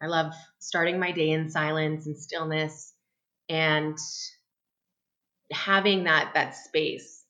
I 0.02 0.08
love 0.08 0.34
starting 0.60 1.00
my 1.00 1.12
day 1.12 1.32
in 1.32 1.50
silence 1.50 2.06
and 2.08 2.18
stillness 2.18 2.94
and 3.50 3.98
having 5.52 6.06
that 6.06 6.34
that 6.34 6.56
space 6.56 7.24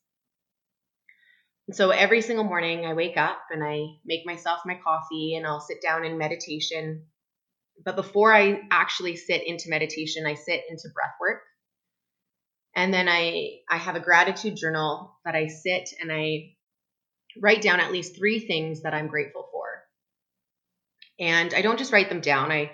And 1.68 1.76
so 1.76 1.90
every 1.90 2.20
single 2.20 2.44
morning 2.44 2.86
I 2.86 2.94
wake 2.94 3.16
up 3.16 3.40
and 3.50 3.62
I 3.64 3.86
make 4.04 4.26
myself 4.26 4.60
my 4.66 4.74
coffee 4.84 5.36
and 5.36 5.46
I'll 5.46 5.60
sit 5.60 5.80
down 5.82 6.04
in 6.04 6.18
meditation. 6.18 7.06
But 7.84 7.96
before 7.96 8.34
I 8.34 8.62
actually 8.70 9.16
sit 9.16 9.46
into 9.46 9.70
meditation, 9.70 10.26
I 10.26 10.34
sit 10.34 10.62
into 10.68 10.88
breath 10.94 11.14
work. 11.20 11.42
And 12.74 12.92
then 12.92 13.08
I 13.08 13.58
I 13.70 13.76
have 13.76 13.96
a 13.96 14.00
gratitude 14.00 14.56
journal 14.56 15.14
that 15.24 15.34
I 15.34 15.48
sit 15.48 15.90
and 16.00 16.10
I 16.12 16.54
write 17.40 17.62
down 17.62 17.80
at 17.80 17.92
least 17.92 18.16
3 18.16 18.40
things 18.40 18.82
that 18.82 18.94
I'm 18.94 19.08
grateful 19.08 19.48
for. 19.52 19.64
And 21.18 21.54
I 21.54 21.62
don't 21.62 21.78
just 21.78 21.92
write 21.92 22.08
them 22.08 22.20
down. 22.20 22.50
I 22.50 22.72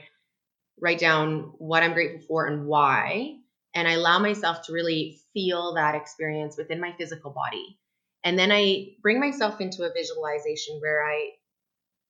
write 0.80 0.98
down 0.98 1.52
what 1.58 1.82
I'm 1.82 1.92
grateful 1.94 2.26
for 2.26 2.46
and 2.46 2.66
why. 2.66 3.34
And 3.74 3.86
I 3.86 3.92
allow 3.92 4.18
myself 4.18 4.62
to 4.62 4.72
really 4.72 5.20
feel 5.34 5.74
that 5.74 5.94
experience 5.94 6.56
within 6.56 6.80
my 6.80 6.94
physical 6.98 7.30
body. 7.32 7.78
And 8.24 8.38
then 8.38 8.50
I 8.50 8.90
bring 9.02 9.20
myself 9.20 9.60
into 9.60 9.84
a 9.84 9.92
visualization 9.92 10.78
where 10.80 11.04
I 11.04 11.30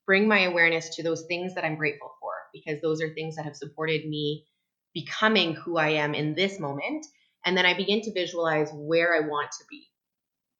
bring 0.06 0.28
my 0.28 0.44
awareness 0.44 0.96
to 0.96 1.02
those 1.02 1.24
things 1.26 1.54
that 1.54 1.64
I'm 1.64 1.76
grateful 1.76 2.14
for, 2.20 2.32
because 2.52 2.80
those 2.80 3.02
are 3.02 3.12
things 3.12 3.36
that 3.36 3.44
have 3.44 3.56
supported 3.56 4.08
me 4.08 4.46
becoming 4.94 5.54
who 5.54 5.76
I 5.76 5.90
am 5.90 6.14
in 6.14 6.34
this 6.34 6.58
moment. 6.58 7.04
And 7.44 7.56
then 7.56 7.66
I 7.66 7.74
begin 7.74 8.02
to 8.02 8.12
visualize 8.12 8.70
where 8.72 9.14
I 9.14 9.26
want 9.26 9.50
to 9.52 9.64
be 9.70 9.86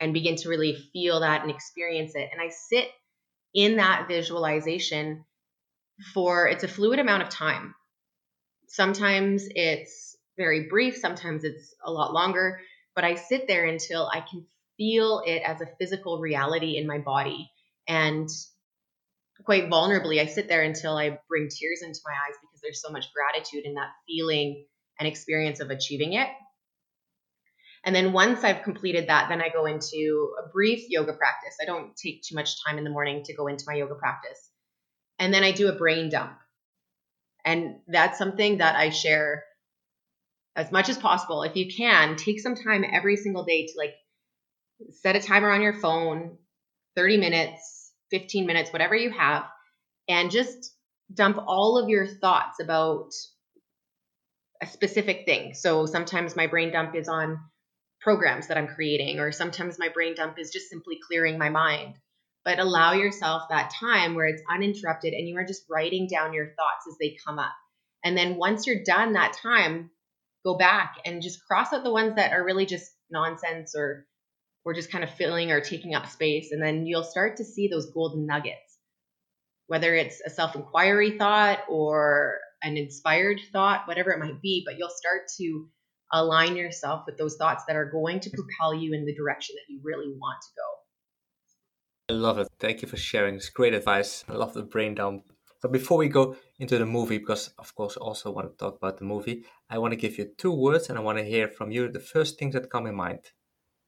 and 0.01 0.15
begin 0.15 0.37
to 0.37 0.49
really 0.49 0.77
feel 0.93 1.21
that 1.21 1.43
and 1.43 1.51
experience 1.51 2.15
it. 2.15 2.29
And 2.33 2.41
I 2.41 2.49
sit 2.49 2.89
in 3.55 3.77
that 3.77 4.07
visualization 4.09 5.25
for 6.15 6.47
it's 6.49 6.65
a 6.65 6.69
fluid 6.69 6.99
amount 6.99 7.23
of 7.23 7.29
time. 7.29 7.75
Sometimes 8.69 9.45
it's 9.51 10.17
very 10.37 10.69
brief, 10.69 10.97
sometimes 10.97 11.43
it's 11.45 11.75
a 11.85 11.91
lot 11.91 12.13
longer, 12.13 12.61
but 12.95 13.05
I 13.05 13.17
sit 13.17 13.49
there 13.49 13.65
until 13.65 14.09
I 14.13 14.21
can 14.21 14.47
feel 14.77 15.23
it 15.27 15.43
as 15.45 15.61
a 15.61 15.69
physical 15.79 16.21
reality 16.21 16.77
in 16.77 16.87
my 16.87 16.99
body. 16.99 17.51
And 17.89 18.29
quite 19.45 19.69
vulnerably, 19.69 20.21
I 20.21 20.27
sit 20.27 20.49
there 20.49 20.63
until 20.63 20.97
I 20.97 21.19
bring 21.29 21.49
tears 21.49 21.83
into 21.83 22.01
my 22.05 22.13
eyes 22.13 22.37
because 22.41 22.61
there's 22.63 22.83
so 22.83 22.91
much 22.91 23.07
gratitude 23.13 23.65
in 23.65 23.75
that 23.75 23.91
feeling 24.07 24.65
and 24.99 25.09
experience 25.09 25.61
of 25.61 25.71
achieving 25.71 26.13
it. 26.13 26.29
And 27.89 27.97
then 27.97 28.13
once 28.13 28.45
I've 28.45 28.65
completed 28.65 29.09
that, 29.09 29.31
then 29.31 29.41
I 29.41 29.49
go 29.49 29.65
into 29.65 30.35
a 30.39 30.47
brief 30.51 30.91
yoga 30.91 31.15
practice. 31.15 31.57
I 31.59 31.65
don't 31.65 31.97
take 31.97 32.23
too 32.23 32.35
much 32.35 32.63
time 32.63 32.77
in 32.77 32.85
the 32.85 32.91
morning 32.91 33.23
to 33.23 33.33
go 33.33 33.47
into 33.47 33.65
my 33.67 33.77
yoga 33.77 33.95
practice. 33.95 34.51
And 35.19 35.33
then 35.33 35.43
I 35.43 35.53
do 35.53 35.69
a 35.69 35.75
brain 35.75 36.11
dump. 36.11 36.37
And 37.47 37.77
that's 37.87 38.19
something 38.19 38.59
that 38.59 38.77
I 38.77 38.91
share 38.91 39.43
as 40.55 40.71
much 40.71 40.91
as 40.91 40.99
possible. 40.99 41.45
If 41.45 41.57
you 41.57 41.75
can, 41.75 42.17
take 42.17 42.41
some 42.41 42.57
time 42.57 42.85
every 42.85 43.17
single 43.17 43.47
day 43.47 43.65
to 43.69 43.73
like 43.79 43.95
set 44.91 45.17
a 45.17 45.21
timer 45.23 45.51
on 45.51 45.63
your 45.63 45.81
phone 45.81 46.37
30 46.95 47.17
minutes 47.17 47.91
15 48.11 48.45
minutes 48.45 48.71
whatever 48.71 48.95
you 48.95 49.11
have 49.13 49.47
and 50.11 50.31
just 50.31 50.75
dump 51.15 51.39
all 51.47 51.79
of 51.79 51.89
your 51.89 52.07
thoughts 52.07 52.61
about 52.61 53.13
a 54.61 54.67
specific 54.67 55.25
thing 55.25 55.55
so 55.55 55.87
sometimes 55.87 56.37
my 56.37 56.47
brain 56.47 56.71
dump 56.71 56.95
is 56.95 57.09
on 57.09 57.41
programs 58.09 58.47
that 58.47 58.57
i'm 58.57 58.69
creating 58.69 59.21
or 59.21 59.31
sometimes 59.31 59.79
my 59.79 59.91
brain 59.91 60.15
dump 60.15 60.39
is 60.39 60.51
just 60.51 60.71
simply 60.71 60.99
clearing 61.07 61.37
my 61.37 61.51
mind. 61.51 61.95
But 62.43 62.59
allow 62.59 62.95
yourself 62.95 63.43
that 63.51 63.71
time 63.79 64.15
where 64.15 64.25
it's 64.25 64.41
uninterrupted 64.51 65.13
and 65.13 65.29
you 65.29 65.37
are 65.37 65.45
just 65.45 65.67
writing 65.69 66.09
down 66.11 66.33
your 66.33 66.47
thoughts 66.47 66.87
as 66.89 66.97
they 66.99 67.19
come 67.27 67.39
up. 67.39 67.53
And 68.03 68.17
then 68.17 68.37
once 68.37 68.67
you're 68.67 68.83
done 68.83 69.13
that 69.13 69.37
time 69.43 69.91
go 70.43 70.57
back 70.57 70.95
and 71.05 71.21
just 71.21 71.45
cross 71.47 71.75
out 71.75 71.85
the 71.85 71.93
ones 71.93 72.15
that 72.17 72.33
are 72.33 72.43
really 72.43 72.65
just 72.65 72.91
nonsense 73.11 73.75
or 73.77 74.07
we're 74.65 74.73
just 74.73 74.91
kind 74.91 75.05
of 75.05 75.11
filling 75.11 75.51
or 75.51 75.61
taking 75.61 75.95
up 75.95 76.07
space. 76.07 76.51
And 76.51 76.63
then 76.63 76.87
you'll 76.87 77.05
start 77.05 77.37
to 77.37 77.45
see 77.45 77.69
those 77.69 77.93
golden 77.93 78.25
nuggets, 78.25 78.79
whether 79.67 79.95
it's 79.95 80.23
a 80.25 80.31
self 80.31 80.57
inquiry 80.57 81.19
thought 81.19 81.59
or 81.69 82.39
an 82.63 82.79
inspired 82.79 83.39
thought, 83.53 83.87
whatever 83.87 84.13
it 84.13 84.19
might 84.19 84.41
be, 84.41 84.63
but 84.65 84.79
you'll 84.79 84.89
start 84.89 85.25
to 85.37 85.69
align 86.13 86.57
yourself 86.57 87.05
with 87.07 87.19
those 87.19 87.37
thoughts 87.37 87.65
that 87.67 87.77
are 87.77 87.91
going 87.91 88.21
to 88.21 88.31
propel 88.31 88.75
you 88.75 88.95
in 88.95 89.05
the 89.05 89.15
direction 89.15 89.57
that 89.57 89.73
you 89.73 89.81
really 89.83 90.13
want 90.19 90.41
to 90.43 90.49
go. 90.57 92.15
I 92.15 92.17
love 92.17 92.39
it. 92.39 92.49
Thank 92.59 92.83
you 92.83 92.89
for 92.89 92.97
sharing. 92.97 93.35
It's 93.35 93.51
great 93.51 93.75
advice. 93.75 94.25
I 94.29 94.33
love 94.33 94.55
the 94.55 94.63
brain 94.63 94.95
dump. 94.95 95.25
But 95.61 95.73
before 95.73 95.99
we 95.99 96.09
go 96.09 96.37
into 96.59 96.79
the 96.79 96.87
movie, 96.87 97.19
because 97.19 97.49
of 97.59 97.75
course 97.75 97.99
I 98.01 98.05
also 98.05 98.31
want 98.31 98.51
to 98.51 98.57
talk 98.57 98.77
about 98.77 98.99
the 98.99 99.05
movie, 99.05 99.45
I 99.69 99.79
want 99.79 99.93
to 99.93 99.97
give 99.97 100.17
you 100.17 100.31
two 100.39 100.53
words 100.53 100.89
and 100.89 100.99
I 100.99 101.03
want 101.03 101.19
to 101.19 101.25
hear 101.25 101.49
from 101.49 101.71
you 101.71 101.91
the 101.91 102.01
first 102.01 102.39
things 102.39 102.55
that 102.55 102.71
come 102.71 102.87
in 102.87 102.95
mind. 102.95 103.21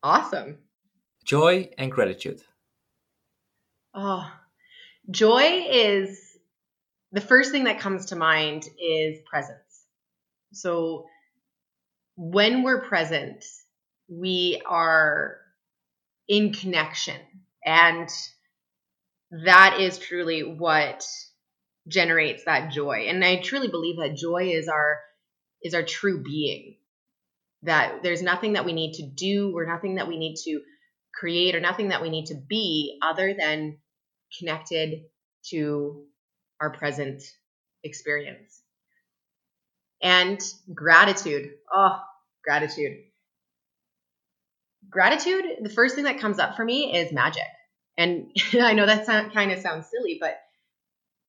Awesome. 0.02 0.58
Joy 1.24 1.70
and 1.78 1.90
gratitude. 1.90 2.42
Oh, 3.94 4.30
joy 5.10 5.64
is 5.70 6.20
the 7.12 7.20
first 7.20 7.52
thing 7.52 7.64
that 7.64 7.80
comes 7.80 8.06
to 8.06 8.16
mind 8.16 8.64
is 8.78 9.18
presence. 9.28 9.84
So 10.52 11.06
when 12.16 12.62
we're 12.62 12.82
present, 12.82 13.44
we 14.08 14.60
are 14.66 15.38
in 16.28 16.52
connection. 16.52 17.20
And 17.64 18.08
that 19.30 19.78
is 19.80 19.98
truly 19.98 20.42
what 20.42 21.04
generates 21.88 22.44
that 22.44 22.72
joy. 22.72 23.06
And 23.08 23.24
I 23.24 23.36
truly 23.36 23.68
believe 23.68 23.96
that 23.98 24.16
joy 24.16 24.50
is 24.52 24.68
our 24.68 25.00
is 25.62 25.74
our 25.74 25.82
true 25.82 26.22
being. 26.22 26.76
That 27.62 28.02
there's 28.02 28.22
nothing 28.22 28.54
that 28.54 28.64
we 28.64 28.72
need 28.72 28.94
to 28.94 29.06
do 29.06 29.56
or 29.56 29.66
nothing 29.66 29.96
that 29.96 30.08
we 30.08 30.18
need 30.18 30.36
to 30.44 30.60
create 31.14 31.54
or 31.54 31.60
nothing 31.60 31.88
that 31.88 32.00
we 32.00 32.08
need 32.08 32.26
to 32.26 32.34
be 32.34 32.98
other 33.02 33.34
than 33.34 33.78
connected 34.38 35.02
to 35.50 36.04
our 36.60 36.70
present 36.70 37.22
experience. 37.82 38.62
And 40.02 40.40
gratitude. 40.72 41.50
Oh, 41.72 42.00
gratitude. 42.42 42.98
Gratitude, 44.88 45.44
the 45.62 45.68
first 45.68 45.94
thing 45.94 46.04
that 46.04 46.20
comes 46.20 46.38
up 46.38 46.56
for 46.56 46.64
me 46.64 46.96
is 46.96 47.12
magic. 47.12 47.42
And 47.96 48.30
I 48.60 48.72
know 48.72 48.86
that 48.86 49.06
sound, 49.06 49.32
kind 49.32 49.52
of 49.52 49.60
sounds 49.60 49.86
silly, 49.90 50.18
but 50.20 50.38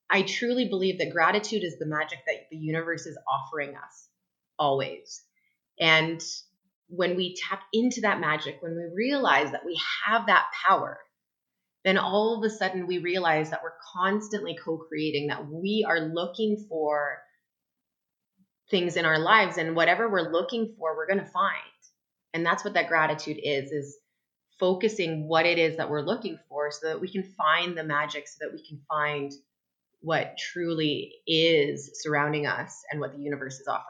I 0.10 0.24
truly 0.24 0.68
believe 0.68 1.00
that 1.00 1.12
gratitude 1.12 1.64
is 1.64 1.78
the 1.80 1.86
magic 1.86 2.20
that 2.28 2.48
the 2.50 2.58
universe 2.58 3.06
is 3.06 3.18
offering 3.28 3.76
us 3.76 4.10
always. 4.60 5.22
And 5.80 6.22
when 6.88 7.16
we 7.16 7.36
tap 7.36 7.62
into 7.72 8.02
that 8.02 8.20
magic, 8.20 8.58
when 8.62 8.76
we 8.76 8.94
realize 8.94 9.52
that 9.52 9.66
we 9.66 9.80
have 10.06 10.26
that 10.28 10.48
power, 10.68 11.00
then 11.86 11.98
all 11.98 12.38
of 12.38 12.44
a 12.44 12.54
sudden 12.54 12.88
we 12.88 13.00
realize 13.00 13.50
that 13.50 13.62
we're 13.64 13.72
constantly 13.94 14.58
co 14.64 14.78
creating, 14.78 15.28
that 15.28 15.48
we 15.48 15.86
are 15.88 16.00
looking 16.00 16.66
for 16.70 17.20
things 18.72 18.96
in 18.96 19.06
our 19.06 19.20
lives 19.20 19.58
and 19.58 19.76
whatever 19.76 20.10
we're 20.10 20.32
looking 20.32 20.74
for, 20.78 20.96
we're 20.96 21.08
going 21.08 21.20
to 21.20 21.32
find. 21.32 21.62
And 22.34 22.46
that's 22.46 22.64
what 22.64 22.74
that 22.74 22.88
gratitude 22.88 23.38
is, 23.44 23.72
is 23.72 23.98
focusing 24.60 25.28
what 25.28 25.46
it 25.46 25.60
is 25.60 25.78
that 25.78 25.90
we're 25.90 26.02
looking 26.02 26.40
for 26.48 26.72
so 26.72 26.88
that 26.88 27.02
we 27.02 27.10
can 27.10 27.24
find 27.24 27.78
the 27.78 27.84
magic, 27.84 28.28
so 28.28 28.38
that 28.42 28.54
we 28.54 28.66
can 28.66 28.80
find 28.88 29.32
what 30.00 30.38
truly 30.38 31.12
is 31.28 31.92
surrounding 32.02 32.48
us 32.48 32.82
and 32.90 33.00
what 33.00 33.14
the 33.14 33.22
universe 33.22 33.60
is 33.60 33.68
offering. 33.68 33.86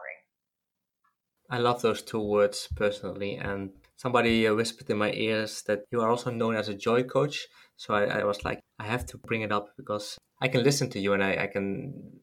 I 1.50 1.60
love 1.60 1.82
those 1.82 2.02
two 2.02 2.22
words 2.22 2.68
personally. 2.76 3.36
And 3.36 3.72
somebody 3.98 4.48
uh, 4.48 4.56
whispered 4.56 4.90
in 4.90 4.98
my 4.98 5.12
ears 5.12 5.62
that 5.68 5.82
you 5.92 6.02
are 6.02 6.10
also 6.10 6.32
known 6.32 6.56
as 6.56 6.70
a 6.70 6.74
joy 6.74 7.04
coach. 7.04 7.48
So 7.76 7.94
I, 7.94 8.22
I 8.22 8.24
was 8.24 8.44
like, 8.44 8.60
I 8.80 8.86
have 8.86 9.06
to 9.08 9.18
bring 9.18 9.42
it 9.42 9.52
up 9.52 9.70
because 9.78 10.18
I 10.42 10.48
can 10.48 10.64
listen 10.64 10.90
to 10.92 11.00
you 11.00 11.14
and 11.14 11.24
I, 11.24 11.44
I 11.44 11.48
can 11.48 12.22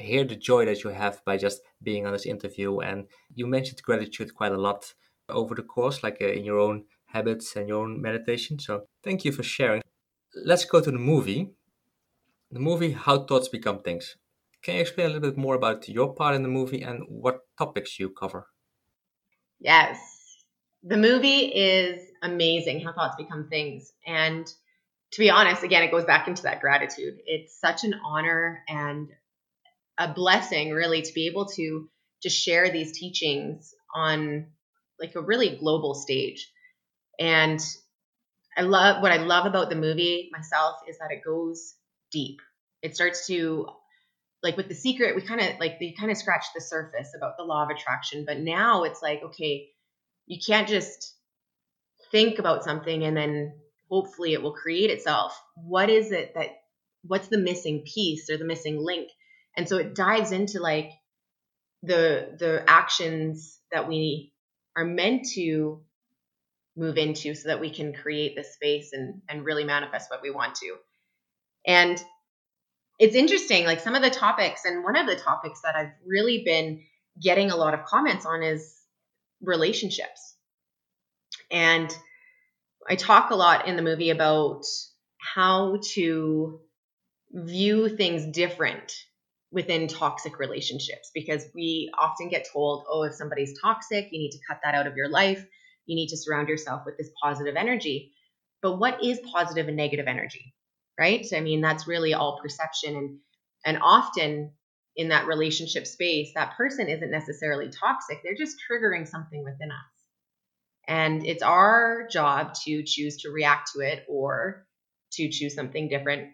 hear 0.00 0.24
the 0.24 0.36
joy 0.36 0.64
that 0.64 0.82
you 0.84 0.90
have 0.90 1.24
by 1.24 1.36
just 1.36 1.62
being 1.82 2.06
on 2.06 2.12
this 2.12 2.26
interview. 2.26 2.80
And 2.80 3.06
you 3.34 3.46
mentioned 3.46 3.82
gratitude 3.82 4.34
quite 4.34 4.52
a 4.52 4.60
lot 4.60 4.94
over 5.28 5.54
the 5.54 5.62
course, 5.62 6.02
like 6.02 6.18
uh, 6.20 6.26
in 6.26 6.44
your 6.44 6.58
own 6.58 6.84
habits 7.06 7.56
and 7.56 7.68
your 7.68 7.82
own 7.82 8.00
meditation. 8.00 8.58
So 8.58 8.86
thank 9.02 9.24
you 9.24 9.32
for 9.32 9.42
sharing. 9.42 9.82
Let's 10.34 10.64
go 10.64 10.80
to 10.80 10.90
the 10.90 10.98
movie. 10.98 11.50
The 12.50 12.60
movie 12.60 12.92
How 12.92 13.24
Thoughts 13.24 13.48
Become 13.48 13.80
Things. 13.80 14.16
Can 14.62 14.74
you 14.74 14.80
explain 14.82 15.06
a 15.06 15.10
little 15.10 15.30
bit 15.30 15.38
more 15.38 15.54
about 15.54 15.88
your 15.88 16.14
part 16.14 16.34
in 16.34 16.42
the 16.42 16.48
movie 16.48 16.82
and 16.82 17.04
what 17.08 17.40
topics 17.56 17.98
you 17.98 18.10
cover? 18.10 18.48
Yes. 19.58 19.98
The 20.82 20.96
movie 20.96 21.46
is 21.46 22.00
amazing 22.22 22.80
how 22.80 22.92
thoughts 22.92 23.16
become 23.16 23.48
things. 23.48 23.92
And 24.06 24.46
to 25.12 25.18
be 25.18 25.30
honest, 25.30 25.62
again, 25.62 25.82
it 25.82 25.90
goes 25.90 26.04
back 26.04 26.28
into 26.28 26.42
that 26.42 26.60
gratitude. 26.60 27.18
It's 27.26 27.58
such 27.58 27.84
an 27.84 27.94
honor 28.04 28.62
and 28.68 29.08
a 29.98 30.12
blessing, 30.12 30.70
really, 30.70 31.02
to 31.02 31.12
be 31.12 31.26
able 31.26 31.46
to 31.46 31.88
to 32.22 32.28
share 32.28 32.70
these 32.70 32.92
teachings 32.98 33.74
on 33.94 34.46
like 35.00 35.14
a 35.14 35.20
really 35.20 35.56
global 35.56 35.94
stage. 35.94 36.50
And 37.18 37.60
I 38.56 38.62
love 38.62 39.02
what 39.02 39.12
I 39.12 39.16
love 39.16 39.46
about 39.46 39.70
the 39.70 39.76
movie 39.76 40.28
myself 40.32 40.76
is 40.88 40.98
that 40.98 41.10
it 41.10 41.24
goes 41.24 41.74
deep. 42.12 42.40
It 42.82 42.94
starts 42.94 43.26
to 43.28 43.68
like 44.42 44.56
with 44.56 44.68
the 44.68 44.74
secret, 44.74 45.16
we 45.16 45.22
kind 45.22 45.40
of 45.40 45.58
like 45.58 45.78
they 45.78 45.94
kind 45.98 46.10
of 46.10 46.16
scratched 46.16 46.50
the 46.54 46.60
surface 46.60 47.12
about 47.16 47.36
the 47.36 47.44
law 47.44 47.62
of 47.62 47.70
attraction, 47.70 48.24
but 48.26 48.38
now 48.38 48.84
it's 48.84 49.02
like, 49.02 49.22
okay, 49.22 49.68
you 50.26 50.38
can't 50.44 50.68
just 50.68 51.14
think 52.10 52.38
about 52.38 52.64
something 52.64 53.04
and 53.04 53.16
then 53.16 53.52
hopefully 53.90 54.32
it 54.32 54.42
will 54.42 54.52
create 54.52 54.90
itself. 54.90 55.40
What 55.56 55.90
is 55.90 56.12
it 56.12 56.34
that 56.34 56.48
what's 57.02 57.28
the 57.28 57.38
missing 57.38 57.84
piece 57.86 58.30
or 58.30 58.36
the 58.36 58.44
missing 58.44 58.82
link? 58.82 59.10
And 59.60 59.68
so 59.68 59.76
it 59.76 59.94
dives 59.94 60.32
into 60.32 60.58
like 60.58 60.90
the 61.82 62.34
the 62.38 62.64
actions 62.66 63.58
that 63.70 63.86
we 63.86 64.32
are 64.74 64.86
meant 64.86 65.26
to 65.34 65.82
move 66.78 66.96
into 66.96 67.34
so 67.34 67.48
that 67.48 67.60
we 67.60 67.68
can 67.68 67.92
create 67.92 68.34
the 68.34 68.42
space 68.42 68.94
and 68.94 69.20
and 69.28 69.44
really 69.44 69.64
manifest 69.64 70.10
what 70.10 70.22
we 70.22 70.30
want 70.30 70.54
to. 70.54 70.76
And 71.66 72.02
it's 72.98 73.14
interesting, 73.14 73.66
like 73.66 73.80
some 73.80 73.94
of 73.94 74.00
the 74.00 74.08
topics, 74.08 74.64
and 74.64 74.82
one 74.82 74.96
of 74.96 75.06
the 75.06 75.16
topics 75.16 75.60
that 75.60 75.76
I've 75.76 75.92
really 76.06 76.42
been 76.42 76.82
getting 77.22 77.50
a 77.50 77.56
lot 77.56 77.74
of 77.74 77.84
comments 77.84 78.24
on 78.24 78.42
is 78.42 78.80
relationships. 79.42 80.36
And 81.50 81.94
I 82.88 82.96
talk 82.96 83.30
a 83.30 83.36
lot 83.36 83.68
in 83.68 83.76
the 83.76 83.82
movie 83.82 84.08
about 84.08 84.64
how 85.18 85.80
to 85.92 86.60
view 87.30 87.90
things 87.90 88.24
different 88.34 88.90
within 89.52 89.88
toxic 89.88 90.38
relationships 90.38 91.10
because 91.14 91.44
we 91.54 91.90
often 91.98 92.28
get 92.28 92.46
told, 92.52 92.84
oh, 92.88 93.02
if 93.02 93.14
somebody's 93.14 93.58
toxic, 93.60 94.08
you 94.12 94.18
need 94.18 94.30
to 94.30 94.38
cut 94.48 94.60
that 94.62 94.74
out 94.74 94.86
of 94.86 94.96
your 94.96 95.08
life. 95.08 95.44
You 95.86 95.96
need 95.96 96.08
to 96.08 96.16
surround 96.16 96.48
yourself 96.48 96.82
with 96.86 96.96
this 96.96 97.10
positive 97.22 97.56
energy. 97.56 98.12
But 98.62 98.78
what 98.78 99.02
is 99.02 99.18
positive 99.32 99.66
and 99.68 99.76
negative 99.76 100.06
energy? 100.06 100.54
right? 101.00 101.26
I 101.34 101.40
mean, 101.40 101.62
that's 101.62 101.88
really 101.88 102.14
all 102.14 102.38
perception 102.40 102.94
and 102.94 103.18
and 103.64 103.78
often 103.82 104.52
in 104.96 105.08
that 105.08 105.26
relationship 105.26 105.86
space, 105.86 106.32
that 106.34 106.56
person 106.56 106.88
isn't 106.88 107.10
necessarily 107.10 107.68
toxic. 107.68 108.20
They're 108.22 108.34
just 108.34 108.56
triggering 108.70 109.06
something 109.06 109.42
within 109.44 109.70
us. 109.70 109.78
And 110.86 111.24
it's 111.24 111.42
our 111.42 112.06
job 112.10 112.54
to 112.64 112.82
choose 112.84 113.18
to 113.18 113.30
react 113.30 113.70
to 113.74 113.80
it 113.80 114.04
or 114.08 114.66
to 115.12 115.28
choose 115.28 115.54
something 115.54 115.88
different. 115.88 116.30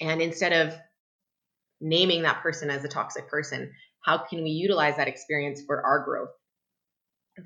And 0.00 0.20
instead 0.20 0.52
of 0.52 0.74
naming 1.80 2.22
that 2.22 2.42
person 2.42 2.70
as 2.70 2.84
a 2.84 2.88
toxic 2.88 3.28
person, 3.28 3.72
how 4.04 4.18
can 4.18 4.42
we 4.42 4.50
utilize 4.50 4.96
that 4.96 5.08
experience 5.08 5.62
for 5.66 5.84
our 5.84 6.04
growth, 6.04 6.30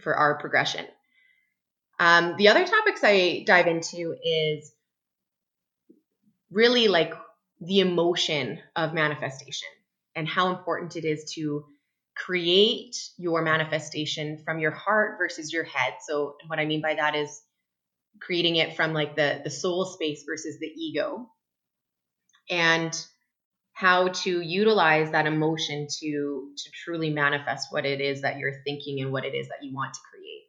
for 0.03 0.15
our 0.15 0.39
progression? 0.39 0.87
Um, 1.99 2.37
the 2.37 2.49
other 2.49 2.67
topics 2.67 3.01
I 3.03 3.45
dive 3.47 3.67
into 3.67 4.17
is 4.25 4.73
really 6.51 6.89
like 6.89 7.15
the 7.61 7.81
emotion 7.81 8.59
of 8.77 8.95
manifestation 8.95 9.69
and 10.15 10.29
how 10.29 10.51
important 10.51 10.97
it 10.97 11.05
is 11.05 11.33
to 11.35 11.65
create 12.17 12.97
your 13.17 13.43
manifestation 13.43 14.39
from 14.45 14.59
your 14.59 14.71
heart 14.71 15.19
versus 15.19 15.53
your 15.53 15.65
head. 15.65 15.95
So 16.07 16.37
what 16.47 16.59
I 16.59 16.65
mean 16.65 16.81
by 16.81 16.95
that 16.95 17.15
is 17.15 17.43
creating 18.21 18.57
it 18.57 18.77
from 18.77 18.93
like 18.93 19.17
the 19.17 19.41
the 19.43 19.51
soul 19.51 19.85
space 19.85 20.23
versus 20.25 20.59
the 20.61 20.67
ego 20.67 21.29
and 22.51 23.07
how 23.75 24.09
to 24.09 24.41
utilize 24.41 25.11
that 25.13 25.27
emotion 25.27 25.87
to 26.01 26.53
to 26.57 26.71
truly 26.85 27.11
manifest 27.11 27.69
what 27.73 27.85
it 27.87 28.01
is 28.01 28.23
that 28.23 28.39
you're 28.39 28.63
thinking 28.65 29.01
and 29.01 29.13
what 29.13 29.25
it 29.25 29.35
is 29.35 29.49
that 29.49 29.63
you 29.63 29.75
want 29.75 29.95
to 29.95 30.01
create. 30.11 30.45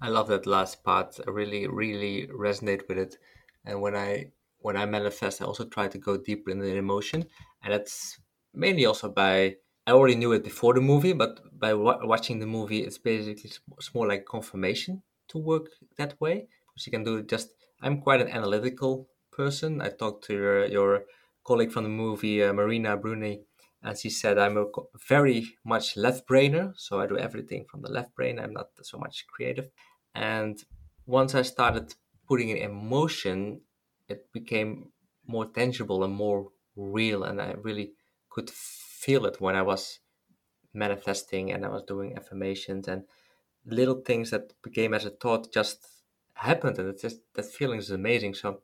I 0.00 0.08
love 0.08 0.28
that 0.28 0.46
last 0.46 0.82
part. 0.84 1.18
I 1.26 1.30
really 1.30 1.66
really 1.66 2.26
resonate 2.28 2.88
with 2.88 2.98
it. 2.98 3.18
And 3.64 3.80
when 3.80 3.94
I 3.96 4.32
when 4.58 4.76
I 4.76 4.86
manifest, 4.86 5.40
I 5.40 5.44
also 5.46 5.64
try 5.64 5.88
to 5.88 5.98
go 5.98 6.16
deeper 6.16 6.50
in 6.50 6.58
the 6.58 6.74
emotion, 6.76 7.20
and 7.62 7.72
that's 7.72 8.20
mainly 8.52 8.84
also 8.86 9.08
by 9.10 9.56
I 9.86 9.92
already 9.92 10.16
knew 10.16 10.32
it 10.32 10.44
before 10.44 10.74
the 10.74 10.80
movie, 10.80 11.12
but 11.12 11.40
by 11.58 11.74
watching 11.74 12.38
the 12.38 12.46
movie, 12.46 12.80
it's 12.84 12.98
basically 12.98 13.50
it's 13.78 13.94
more 13.94 14.06
like 14.06 14.26
confirmation 14.26 15.02
to 15.28 15.38
work 15.38 15.66
that 15.96 16.20
way 16.20 16.48
because 16.68 16.86
you 16.86 16.92
can 16.92 17.04
do 17.04 17.22
just. 17.22 17.54
I'm 17.84 18.00
quite 18.00 18.20
an 18.20 18.28
analytical 18.28 19.08
person. 19.32 19.80
I 19.80 19.88
talked 19.88 20.22
to 20.26 20.34
your, 20.34 20.66
your 20.66 21.04
colleague 21.44 21.72
from 21.72 21.84
the 21.84 21.90
movie, 21.90 22.42
uh, 22.42 22.52
Marina 22.52 22.96
Bruni, 22.96 23.42
and 23.82 23.98
she 23.98 24.10
said 24.10 24.38
I'm 24.38 24.56
a 24.56 24.66
very 25.08 25.56
much 25.64 25.96
left 25.96 26.26
brainer, 26.28 26.72
so 26.76 27.00
I 27.00 27.06
do 27.06 27.18
everything 27.18 27.64
from 27.68 27.82
the 27.82 27.90
left 27.90 28.14
brain. 28.14 28.38
I'm 28.38 28.52
not 28.52 28.70
so 28.82 28.98
much 28.98 29.26
creative. 29.26 29.70
And 30.14 30.62
once 31.06 31.34
I 31.34 31.42
started 31.42 31.94
putting 32.28 32.50
it 32.50 32.58
in 32.58 32.70
emotion, 32.70 33.62
it 34.08 34.32
became 34.32 34.92
more 35.26 35.46
tangible 35.46 36.04
and 36.04 36.14
more 36.14 36.50
real 36.76 37.22
and 37.24 37.40
i 37.40 37.52
really 37.62 37.92
could 38.30 38.50
feel 38.50 39.26
it 39.26 39.40
when 39.40 39.54
i 39.54 39.62
was 39.62 40.00
manifesting 40.74 41.52
and 41.52 41.64
i 41.64 41.68
was 41.68 41.82
doing 41.84 42.16
affirmations 42.16 42.88
and 42.88 43.04
little 43.66 44.00
things 44.02 44.30
that 44.30 44.52
became 44.62 44.94
as 44.94 45.04
a 45.04 45.10
thought 45.10 45.52
just 45.52 45.86
happened 46.34 46.78
and 46.78 46.88
it's 46.88 47.02
just 47.02 47.20
that 47.34 47.44
feeling 47.44 47.78
is 47.78 47.90
amazing 47.90 48.34
so 48.34 48.62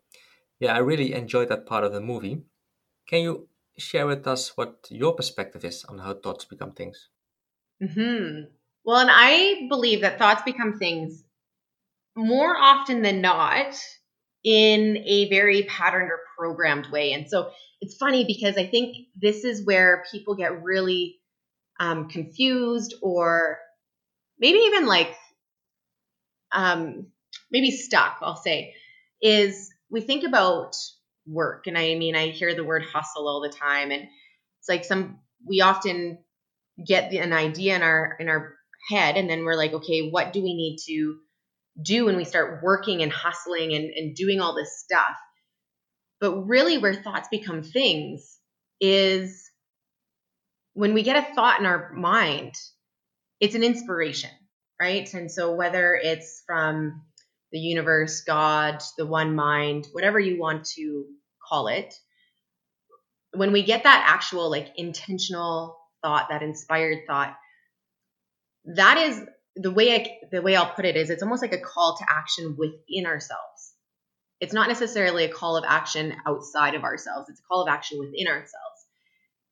yeah 0.61 0.75
i 0.75 0.79
really 0.79 1.13
enjoyed 1.13 1.49
that 1.49 1.67
part 1.67 1.85
of 1.85 1.93
the 1.93 2.01
movie 2.01 2.43
can 3.09 3.23
you 3.23 3.49
share 3.79 4.07
with 4.07 4.27
us 4.27 4.57
what 4.57 4.87
your 4.91 5.15
perspective 5.15 5.65
is 5.65 5.85
on 5.85 5.99
how 5.99 6.15
thoughts 6.15 6.45
become 6.45 6.73
things? 6.73 7.09
Hmm. 7.81 8.43
Well, 8.85 8.99
and 8.99 9.11
I 9.13 9.67
believe 9.69 10.03
that 10.03 10.19
thoughts 10.19 10.43
become 10.43 10.79
things 10.79 11.23
more 12.17 12.57
often 12.57 13.03
than 13.03 13.21
not 13.21 13.75
in 14.45 14.99
a 15.07 15.29
very 15.29 15.63
patterned 15.65 16.11
or 16.11 16.21
programmed 16.37 16.89
way. 16.91 17.13
And 17.13 17.29
so 17.29 17.51
it's 17.81 17.97
funny 17.97 18.25
because 18.25 18.57
I 18.57 18.67
think 18.67 18.97
this 19.17 19.45
is 19.45 19.65
where 19.65 20.05
people 20.11 20.35
get 20.35 20.63
really 20.63 21.17
um, 21.79 22.09
confused 22.09 22.95
or 23.03 23.59
maybe 24.39 24.59
even 24.59 24.87
like 24.87 25.15
um, 26.53 27.07
maybe 27.51 27.71
stuck, 27.71 28.19
I'll 28.23 28.37
say, 28.37 28.75
is 29.23 29.73
we 29.91 30.01
think 30.01 30.25
about 30.25 30.77
work. 31.29 31.67
And 31.67 31.77
I 31.77 31.95
mean, 31.95 32.17
I 32.17 32.29
hear 32.29 32.55
the 32.55 32.65
word 32.65 32.83
hustle 32.83 33.29
all 33.29 33.41
the 33.41 33.49
time. 33.49 33.91
And 33.91 34.03
it's 34.03 34.69
like 34.69 34.85
some, 34.85 35.19
we 35.47 35.61
often 35.61 36.19
get 36.85 37.13
an 37.13 37.33
idea 37.33 37.77
in 37.77 37.83
our, 37.83 38.17
in 38.19 38.29
our 38.29 38.55
head. 38.91 39.17
And 39.17 39.29
then 39.29 39.45
we're 39.45 39.57
like, 39.57 39.73
okay, 39.73 40.09
what 40.11 40.33
do 40.33 40.43
we 40.43 40.55
need 40.55 40.79
to 40.87 41.19
do 41.81 42.07
when 42.07 42.17
we 42.17 42.25
start 42.25 42.63
working 42.63 43.03
and 43.03 43.13
hustling 43.13 43.75
and, 43.75 43.91
and 43.91 44.17
doing 44.17 44.41
all 44.41 44.55
this 44.55 44.81
stuff? 44.83 45.17
But 46.21 46.47
really, 46.49 46.79
where 46.79 46.95
thoughts 46.95 47.29
become 47.31 47.63
things 47.63 48.39
is 48.81 49.49
when 50.75 50.95
we 50.95 51.03
get 51.03 51.17
a 51.17 51.35
thought 51.35 51.61
in 51.61 51.67
our 51.67 51.93
mind, 51.93 52.55
it's 53.41 53.55
an 53.55 53.63
inspiration, 53.63 54.31
right? 54.81 55.13
And 55.15 55.31
so, 55.31 55.55
whether 55.55 55.95
it's 55.95 56.43
from 56.45 57.03
the 57.53 57.59
universe, 57.59 58.23
God, 58.23 58.83
the 58.97 59.07
one 59.07 59.35
mind, 59.35 59.87
whatever 59.93 60.19
you 60.19 60.39
want 60.39 60.67
to 60.77 61.07
call 61.49 61.69
it, 61.69 61.95
when 63.35 63.53
we 63.53 63.63
get 63.63 63.85
that 63.85 64.07
actual, 64.09 64.51
like, 64.51 64.69
intentional 64.77 65.79
thought, 66.03 66.29
that 66.31 66.43
inspired 66.43 66.99
thought, 67.07 67.37
that 68.77 68.99
is 68.99 69.23
the 69.57 69.71
way 69.71 69.95
I, 69.95 70.27
the 70.31 70.43
way 70.43 70.57
I'll 70.57 70.73
put 70.73 70.85
it 70.85 70.97
is 70.97 71.11
it's 71.11 71.23
almost 71.23 71.43
like 71.43 71.53
a 71.53 71.61
call 71.61 71.97
to 71.99 72.07
action 72.09 72.57
within 72.59 73.07
ourselves. 73.07 73.73
It's 74.41 74.53
not 74.53 74.69
necessarily 74.69 75.25
a 75.25 75.33
call 75.33 75.57
of 75.57 75.65
action 75.67 76.15
outside 76.27 76.75
of 76.75 76.85
ourselves. 76.85 77.29
It's 77.29 77.41
a 77.41 77.49
call 77.49 77.63
of 77.63 77.69
action 77.69 77.99
within 77.99 78.29
ourselves. 78.29 78.55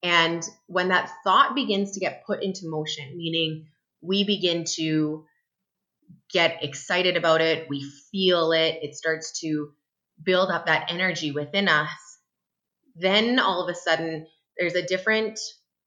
And 0.02 0.48
when 0.66 0.88
that 0.88 1.10
thought 1.24 1.54
begins 1.54 1.92
to 1.92 2.00
get 2.00 2.24
put 2.26 2.42
into 2.42 2.68
motion, 2.68 3.16
meaning 3.16 3.66
we 4.00 4.24
begin 4.24 4.64
to 4.76 5.24
get 6.32 6.62
excited 6.62 7.16
about 7.16 7.40
it, 7.40 7.68
we 7.68 7.88
feel 8.10 8.52
it, 8.52 8.78
it 8.82 8.94
starts 8.94 9.40
to 9.40 9.72
build 10.22 10.50
up 10.50 10.66
that 10.66 10.90
energy 10.90 11.30
within 11.30 11.68
us, 11.68 11.90
then 12.94 13.38
all 13.38 13.62
of 13.62 13.68
a 13.68 13.78
sudden 13.78 14.26
there's 14.58 14.74
a 14.74 14.86
different 14.86 15.38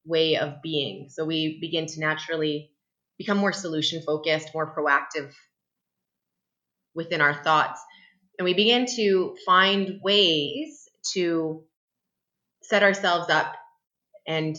way 0.06 0.38
of 0.38 0.62
being. 0.62 1.08
So 1.10 1.26
we 1.26 1.60
begin 1.60 1.86
to 1.88 2.00
naturally 2.00 2.72
become 3.18 3.38
more 3.38 3.54
solution 3.54 4.02
focused, 4.06 4.50
more 4.54 4.74
proactive 4.74 5.34
within 6.96 7.22
our 7.22 7.44
thoughts. 7.44 7.82
And 8.38 8.46
we 8.46 8.54
begin 8.54 8.86
to 8.96 9.36
find 9.46 10.00
ways 10.02 10.88
to 11.14 11.64
set 12.64 12.84
ourselves 12.84 13.30
up 13.30 13.56
and 14.28 14.56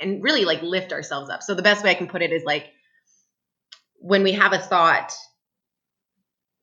and 0.00 0.22
really 0.22 0.44
like 0.44 0.62
lift 0.62 0.92
ourselves 0.92 1.28
up. 1.28 1.42
So 1.42 1.54
the 1.54 1.62
best 1.62 1.82
way 1.82 1.90
I 1.90 1.94
can 1.94 2.06
put 2.06 2.22
it 2.22 2.32
is 2.32 2.44
like 2.44 2.66
when 3.98 4.22
we 4.22 4.32
have 4.32 4.52
a 4.52 4.58
thought 4.58 5.12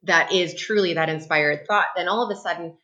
that 0.03 0.31
is 0.31 0.55
truly 0.55 0.93
that 0.93 1.09
inspired 1.09 1.65
thought, 1.67 1.87
then 1.95 2.07
all 2.07 2.29
of 2.29 2.35
a 2.35 2.39
sudden 2.39 2.77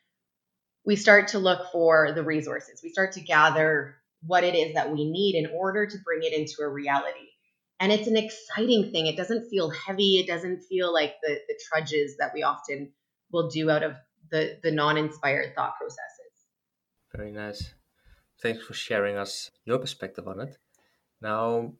we 0.85 0.95
start 0.95 1.29
to 1.29 1.39
look 1.39 1.71
for 1.71 2.11
the 2.13 2.23
resources. 2.23 2.81
We 2.83 2.89
start 2.89 3.13
to 3.13 3.21
gather 3.21 3.95
what 4.25 4.43
it 4.43 4.55
is 4.55 4.75
that 4.75 4.91
we 4.91 5.09
need 5.09 5.35
in 5.35 5.51
order 5.55 5.85
to 5.85 5.97
bring 6.03 6.23
it 6.23 6.33
into 6.33 6.61
a 6.61 6.67
reality 6.67 7.31
and 7.81 7.91
it's 7.91 8.07
an 8.07 8.15
exciting 8.15 8.91
thing. 8.91 9.07
It 9.07 9.17
doesn't 9.17 9.49
feel 9.49 9.71
heavy. 9.71 10.19
It 10.19 10.27
doesn't 10.27 10.61
feel 10.69 10.93
like 10.93 11.15
the 11.23 11.39
the 11.47 11.59
trudges 11.67 12.15
that 12.17 12.31
we 12.33 12.43
often 12.43 12.91
will 13.31 13.49
do 13.49 13.71
out 13.71 13.81
of 13.81 13.95
the 14.29 14.59
the 14.61 14.71
non-inspired 14.71 15.55
thought 15.55 15.77
processes. 15.77 16.31
Very 17.13 17.31
nice. 17.31 17.73
Thanks 18.41 18.63
for 18.63 18.73
sharing 18.73 19.17
us 19.17 19.49
your 19.65 19.79
perspective 19.79 20.27
on 20.27 20.41
it. 20.41 20.57
Now, 21.21 21.73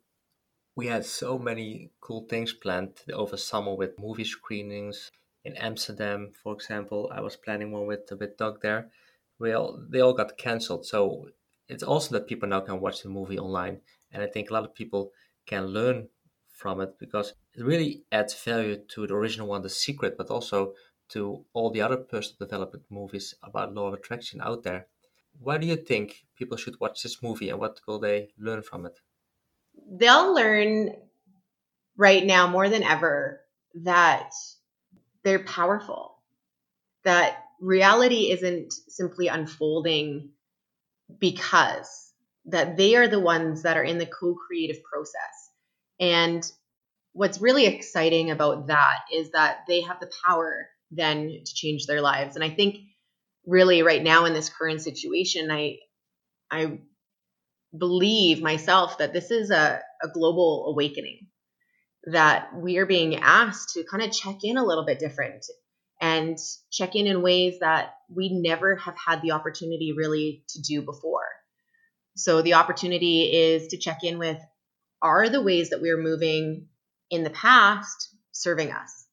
we 0.81 0.87
had 0.87 1.05
so 1.05 1.37
many 1.37 1.91
cool 1.99 2.25
things 2.27 2.53
planned 2.53 3.03
over 3.13 3.37
summer 3.37 3.75
with 3.75 3.99
movie 3.99 4.23
screenings 4.23 5.11
in 5.45 5.55
Amsterdam, 5.57 6.31
for 6.41 6.55
example. 6.55 7.07
I 7.13 7.21
was 7.21 7.35
planning 7.35 7.71
one 7.71 7.85
with 7.85 8.11
with 8.19 8.35
Doug 8.35 8.63
there. 8.63 8.89
We 9.37 9.53
all 9.53 9.77
they 9.91 10.01
all 10.01 10.15
got 10.21 10.39
cancelled. 10.39 10.87
So 10.87 11.29
it's 11.67 11.83
also 11.83 12.09
that 12.13 12.25
people 12.25 12.49
now 12.49 12.61
can 12.61 12.79
watch 12.79 13.03
the 13.03 13.09
movie 13.09 13.37
online. 13.37 13.81
And 14.11 14.23
I 14.23 14.27
think 14.33 14.49
a 14.49 14.53
lot 14.53 14.63
of 14.63 14.73
people 14.73 15.11
can 15.45 15.67
learn 15.67 16.09
from 16.61 16.81
it 16.81 16.97
because 16.97 17.35
it 17.53 17.63
really 17.63 18.03
adds 18.11 18.33
value 18.33 18.77
to 18.93 19.05
the 19.05 19.13
original 19.13 19.49
one, 19.49 19.61
The 19.61 19.69
Secret, 19.69 20.17
but 20.17 20.31
also 20.31 20.73
to 21.09 21.45
all 21.53 21.69
the 21.69 21.83
other 21.83 21.97
personal 21.97 22.39
development 22.39 22.85
movies 22.89 23.35
about 23.43 23.75
law 23.75 23.89
of 23.89 23.93
attraction 23.93 24.41
out 24.41 24.63
there. 24.63 24.87
Why 25.39 25.59
do 25.59 25.67
you 25.67 25.75
think 25.75 26.25
people 26.35 26.57
should 26.57 26.79
watch 26.79 27.03
this 27.03 27.21
movie 27.21 27.49
and 27.51 27.59
what 27.59 27.81
will 27.85 27.99
they 27.99 28.29
learn 28.39 28.63
from 28.63 28.87
it? 28.87 28.99
They'll 29.91 30.33
learn 30.33 30.95
right 31.97 32.25
now 32.25 32.47
more 32.47 32.69
than 32.69 32.83
ever 32.83 33.41
that 33.83 34.31
they're 35.23 35.43
powerful, 35.43 36.17
that 37.03 37.37
reality 37.59 38.31
isn't 38.31 38.73
simply 38.87 39.27
unfolding 39.27 40.31
because 41.19 42.11
that 42.45 42.77
they 42.77 42.95
are 42.95 43.07
the 43.07 43.19
ones 43.19 43.63
that 43.63 43.77
are 43.77 43.83
in 43.83 43.97
the 43.97 44.05
co-creative 44.05 44.83
process. 44.83 45.51
And 45.99 46.43
what's 47.13 47.41
really 47.41 47.65
exciting 47.65 48.31
about 48.31 48.67
that 48.67 48.99
is 49.13 49.31
that 49.31 49.59
they 49.67 49.81
have 49.81 49.99
the 49.99 50.11
power 50.25 50.67
then 50.89 51.41
to 51.45 51.53
change 51.53 51.85
their 51.85 52.01
lives. 52.01 52.35
And 52.35 52.43
I 52.43 52.49
think 52.49 52.77
really 53.45 53.83
right 53.83 54.01
now 54.01 54.25
in 54.25 54.33
this 54.33 54.49
current 54.49 54.81
situation, 54.81 55.51
I 55.51 55.77
I 56.49 56.79
believe 57.77 58.41
myself 58.41 58.97
that 58.97 59.13
this 59.13 59.31
is 59.31 59.49
a, 59.51 59.81
a 60.03 60.07
global 60.09 60.67
awakening 60.67 61.27
that 62.05 62.49
we 62.55 62.77
are 62.77 62.85
being 62.85 63.17
asked 63.17 63.73
to 63.73 63.83
kind 63.83 64.03
of 64.03 64.11
check 64.11 64.37
in 64.43 64.57
a 64.57 64.65
little 64.65 64.85
bit 64.85 64.99
different 64.99 65.45
and 66.01 66.37
check 66.71 66.95
in 66.95 67.05
in 67.05 67.21
ways 67.21 67.59
that 67.59 67.93
we 68.09 68.29
never 68.29 68.75
have 68.75 68.95
had 68.97 69.21
the 69.21 69.31
opportunity 69.31 69.93
really 69.95 70.43
to 70.49 70.61
do 70.61 70.81
before. 70.81 71.27
So 72.15 72.41
the 72.41 72.55
opportunity 72.55 73.31
is 73.31 73.67
to 73.67 73.77
check 73.77 74.03
in 74.03 74.17
with 74.17 74.39
are 75.01 75.29
the 75.29 75.41
ways 75.41 75.69
that 75.69 75.81
we're 75.81 76.01
moving 76.01 76.67
in 77.09 77.23
the 77.23 77.29
past 77.29 78.15
serving 78.31 78.71
us? 78.71 79.07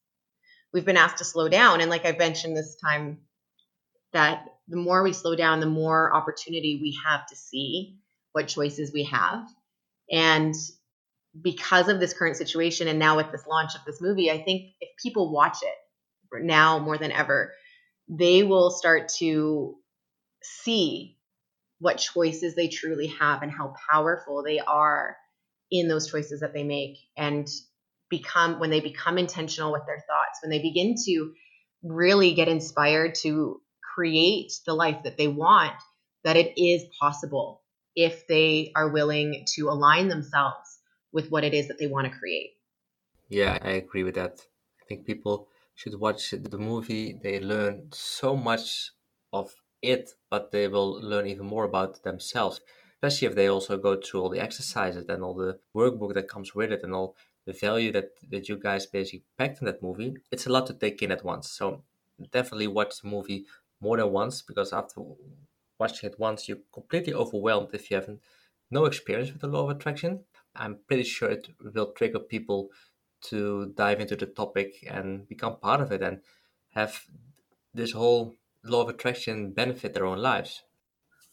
We've 0.73 0.85
been 0.85 0.97
asked 0.97 1.19
to 1.19 1.25
slow 1.25 1.47
down. 1.47 1.81
And 1.81 1.89
like 1.89 2.05
I've 2.05 2.17
mentioned 2.17 2.57
this 2.57 2.75
time, 2.83 3.19
that 4.11 4.45
the 4.67 4.77
more 4.77 5.03
we 5.03 5.13
slow 5.13 5.35
down, 5.35 5.59
the 5.59 5.67
more 5.67 6.13
opportunity 6.13 6.79
we 6.81 6.97
have 7.05 7.27
to 7.27 7.35
see 7.35 7.97
what 8.33 8.47
choices 8.47 8.91
we 8.93 9.03
have. 9.05 9.47
And 10.11 10.53
because 11.39 11.87
of 11.89 11.99
this 11.99 12.13
current 12.13 12.37
situation, 12.37 12.87
and 12.87 12.99
now 12.99 13.17
with 13.17 13.31
this 13.31 13.45
launch 13.47 13.75
of 13.75 13.81
this 13.85 14.01
movie, 14.01 14.31
I 14.31 14.41
think 14.41 14.73
if 14.81 14.89
people 15.01 15.31
watch 15.31 15.57
it 15.61 16.43
now 16.43 16.79
more 16.79 16.97
than 16.97 17.11
ever, 17.11 17.53
they 18.07 18.43
will 18.43 18.71
start 18.71 19.09
to 19.19 19.75
see 20.41 21.17
what 21.79 21.97
choices 21.97 22.55
they 22.55 22.67
truly 22.67 23.07
have 23.19 23.41
and 23.41 23.51
how 23.51 23.73
powerful 23.89 24.43
they 24.43 24.59
are 24.59 25.15
in 25.71 25.87
those 25.87 26.09
choices 26.09 26.41
that 26.41 26.53
they 26.53 26.63
make 26.63 26.97
and 27.15 27.47
become 28.09 28.59
when 28.59 28.69
they 28.69 28.79
become 28.79 29.17
intentional 29.17 29.71
with 29.71 29.85
their 29.85 30.03
thoughts 30.07 30.39
when 30.41 30.49
they 30.49 30.61
begin 30.61 30.95
to 31.05 31.31
really 31.83 32.33
get 32.33 32.47
inspired 32.47 33.13
to 33.13 33.61
create 33.95 34.51
the 34.65 34.73
life 34.73 35.03
that 35.03 35.17
they 35.17 35.27
want 35.27 35.73
that 36.23 36.35
it 36.35 36.59
is 36.61 36.83
possible 36.99 37.61
if 37.95 38.27
they 38.27 38.71
are 38.75 38.89
willing 38.89 39.45
to 39.55 39.69
align 39.69 40.07
themselves 40.07 40.79
with 41.11 41.29
what 41.31 41.43
it 41.43 41.53
is 41.53 41.67
that 41.67 41.77
they 41.79 41.87
want 41.87 42.11
to 42.11 42.19
create 42.19 42.51
yeah 43.29 43.57
i 43.61 43.71
agree 43.71 44.03
with 44.03 44.15
that 44.15 44.47
i 44.81 44.85
think 44.85 45.05
people 45.05 45.47
should 45.75 45.95
watch 45.99 46.31
the 46.31 46.57
movie 46.57 47.13
they 47.23 47.39
learn 47.39 47.89
so 47.93 48.35
much 48.35 48.91
of 49.31 49.55
it, 49.81 50.09
but 50.29 50.51
they 50.51 50.67
will 50.67 50.99
learn 50.99 51.25
even 51.25 51.45
more 51.45 51.63
about 51.63 52.03
themselves, 52.03 52.59
especially 52.95 53.27
if 53.29 53.35
they 53.35 53.47
also 53.47 53.77
go 53.77 53.95
through 53.95 54.21
all 54.21 54.29
the 54.29 54.41
exercises 54.41 55.05
and 55.07 55.23
all 55.23 55.33
the 55.33 55.57
workbook 55.73 56.13
that 56.15 56.27
comes 56.27 56.53
with 56.53 56.69
it 56.73 56.83
and 56.83 56.93
all 56.93 57.15
the 57.45 57.53
value 57.53 57.89
that, 57.93 58.09
that 58.29 58.49
you 58.49 58.57
guys 58.57 58.85
basically 58.87 59.23
packed 59.37 59.61
in 59.61 59.65
that 59.67 59.81
movie. 59.81 60.17
It's 60.31 60.45
a 60.47 60.51
lot 60.51 60.67
to 60.67 60.73
take 60.73 61.01
in 61.01 61.13
at 61.13 61.23
once. 61.23 61.49
So 61.49 61.85
definitely 62.31 62.67
watch 62.67 62.99
the 63.01 63.07
movie 63.07 63.45
more 63.79 63.95
than 63.95 64.11
once 64.11 64.41
because 64.41 64.73
after 64.73 64.99
watching 65.79 66.09
it 66.09 66.19
once, 66.19 66.47
you're 66.47 66.59
completely 66.73 67.13
overwhelmed 67.13 67.69
if 67.73 67.89
you 67.89 67.95
have 67.95 68.09
no 68.71 68.85
experience 68.85 69.31
with 69.31 69.41
the 69.41 69.47
law 69.47 69.63
of 69.63 69.75
attraction. 69.75 70.25
I'm 70.55 70.79
pretty 70.87 71.03
sure 71.03 71.29
it 71.29 71.47
will 71.73 71.93
trigger 71.93 72.19
people 72.19 72.69
to 73.21 73.73
dive 73.75 73.99
into 73.99 74.15
the 74.15 74.25
topic 74.25 74.85
and 74.89 75.27
become 75.27 75.59
part 75.59 75.81
of 75.81 75.91
it 75.91 76.01
and 76.01 76.21
have 76.73 77.05
this 77.73 77.91
whole 77.91 78.35
law 78.63 78.81
of 78.81 78.89
attraction 78.89 79.51
benefit 79.51 79.93
their 79.93 80.05
own 80.05 80.19
lives. 80.19 80.63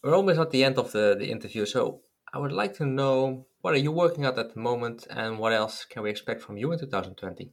we're 0.03 0.15
almost 0.15 0.39
at 0.39 0.51
the 0.51 0.63
end 0.63 0.79
of 0.79 0.93
the, 0.93 1.17
the 1.19 1.31
interview, 1.31 1.67
so 1.67 2.03
I 2.33 2.39
would 2.39 2.53
like 2.53 2.75
to 2.75 2.87
know 2.87 3.47
what 3.61 3.75
are 3.75 3.79
you 3.79 3.91
working 3.91 4.25
at 4.25 4.39
at 4.39 4.55
the 4.55 4.61
moment, 4.61 5.07
and 5.11 5.39
what 5.39 5.53
else 5.53 5.85
can 5.85 6.03
we 6.03 6.11
expect 6.11 6.43
from 6.43 6.57
you 6.57 6.71
in 6.71 6.79
2020? 6.79 7.53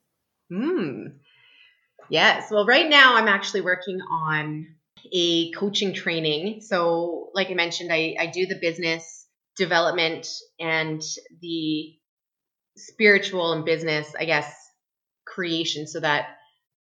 Hmm. 0.50 1.04
Yes. 2.10 2.52
Well, 2.52 2.66
right 2.66 2.88
now 2.88 3.16
I'm 3.16 3.28
actually 3.28 3.62
working 3.62 4.00
on 4.02 4.68
a 5.12 5.52
coaching 5.52 5.94
training. 5.94 6.62
So, 6.62 7.30
like 7.34 7.50
I 7.50 7.54
mentioned, 7.54 7.92
I, 7.92 8.16
I 8.20 8.28
do 8.28 8.46
the 8.46 8.60
business 8.60 9.28
development 9.58 10.28
and 10.60 11.02
the 11.42 11.94
spiritual 12.78 13.54
and 13.54 13.66
business, 13.66 14.14
I 14.18 14.26
guess, 14.26 14.54
creation 15.26 15.88
so 15.88 16.00
that 16.00 16.38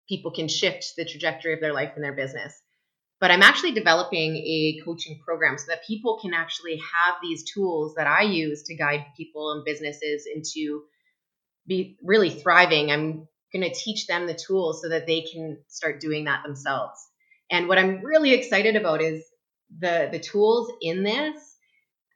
people 0.08 0.32
can 0.32 0.48
shift 0.48 0.94
the 0.98 1.06
trajectory 1.06 1.54
of 1.54 1.62
their 1.62 1.74
life 1.74 1.94
and 1.96 2.04
their 2.04 2.16
business. 2.16 2.54
But 3.20 3.30
I'm 3.30 3.44
actually 3.44 3.74
developing 3.74 4.36
a 4.36 4.80
coaching 4.84 5.20
program 5.24 5.58
so 5.58 5.66
that 5.68 5.86
people 5.86 6.20
can 6.20 6.34
actually 6.34 6.78
have 6.78 7.16
these 7.22 7.44
tools 7.52 7.94
that 7.96 8.08
I 8.08 8.24
use 8.24 8.64
to 8.64 8.76
guide 8.76 9.06
people 9.16 9.52
and 9.52 9.64
businesses 9.64 10.28
into 10.34 10.84
be 11.68 11.98
really 12.04 12.32
thriving. 12.32 12.92
I'm 12.92 13.28
going 13.54 13.70
to 13.70 13.74
teach 13.74 14.08
them 14.08 14.26
the 14.26 14.34
tools 14.34 14.82
so 14.82 14.90
that 14.90 15.06
they 15.06 15.22
can 15.22 15.60
start 15.68 16.00
doing 16.00 16.26
that 16.26 16.44
themselves. 16.44 17.00
And 17.52 17.68
what 17.68 17.78
I'm 17.78 18.04
really 18.04 18.34
excited 18.34 18.76
about 18.76 19.02
is 19.02 19.24
the 19.78 20.10
the 20.12 20.20
tools 20.20 20.72
in 20.82 21.04
this. 21.04 21.56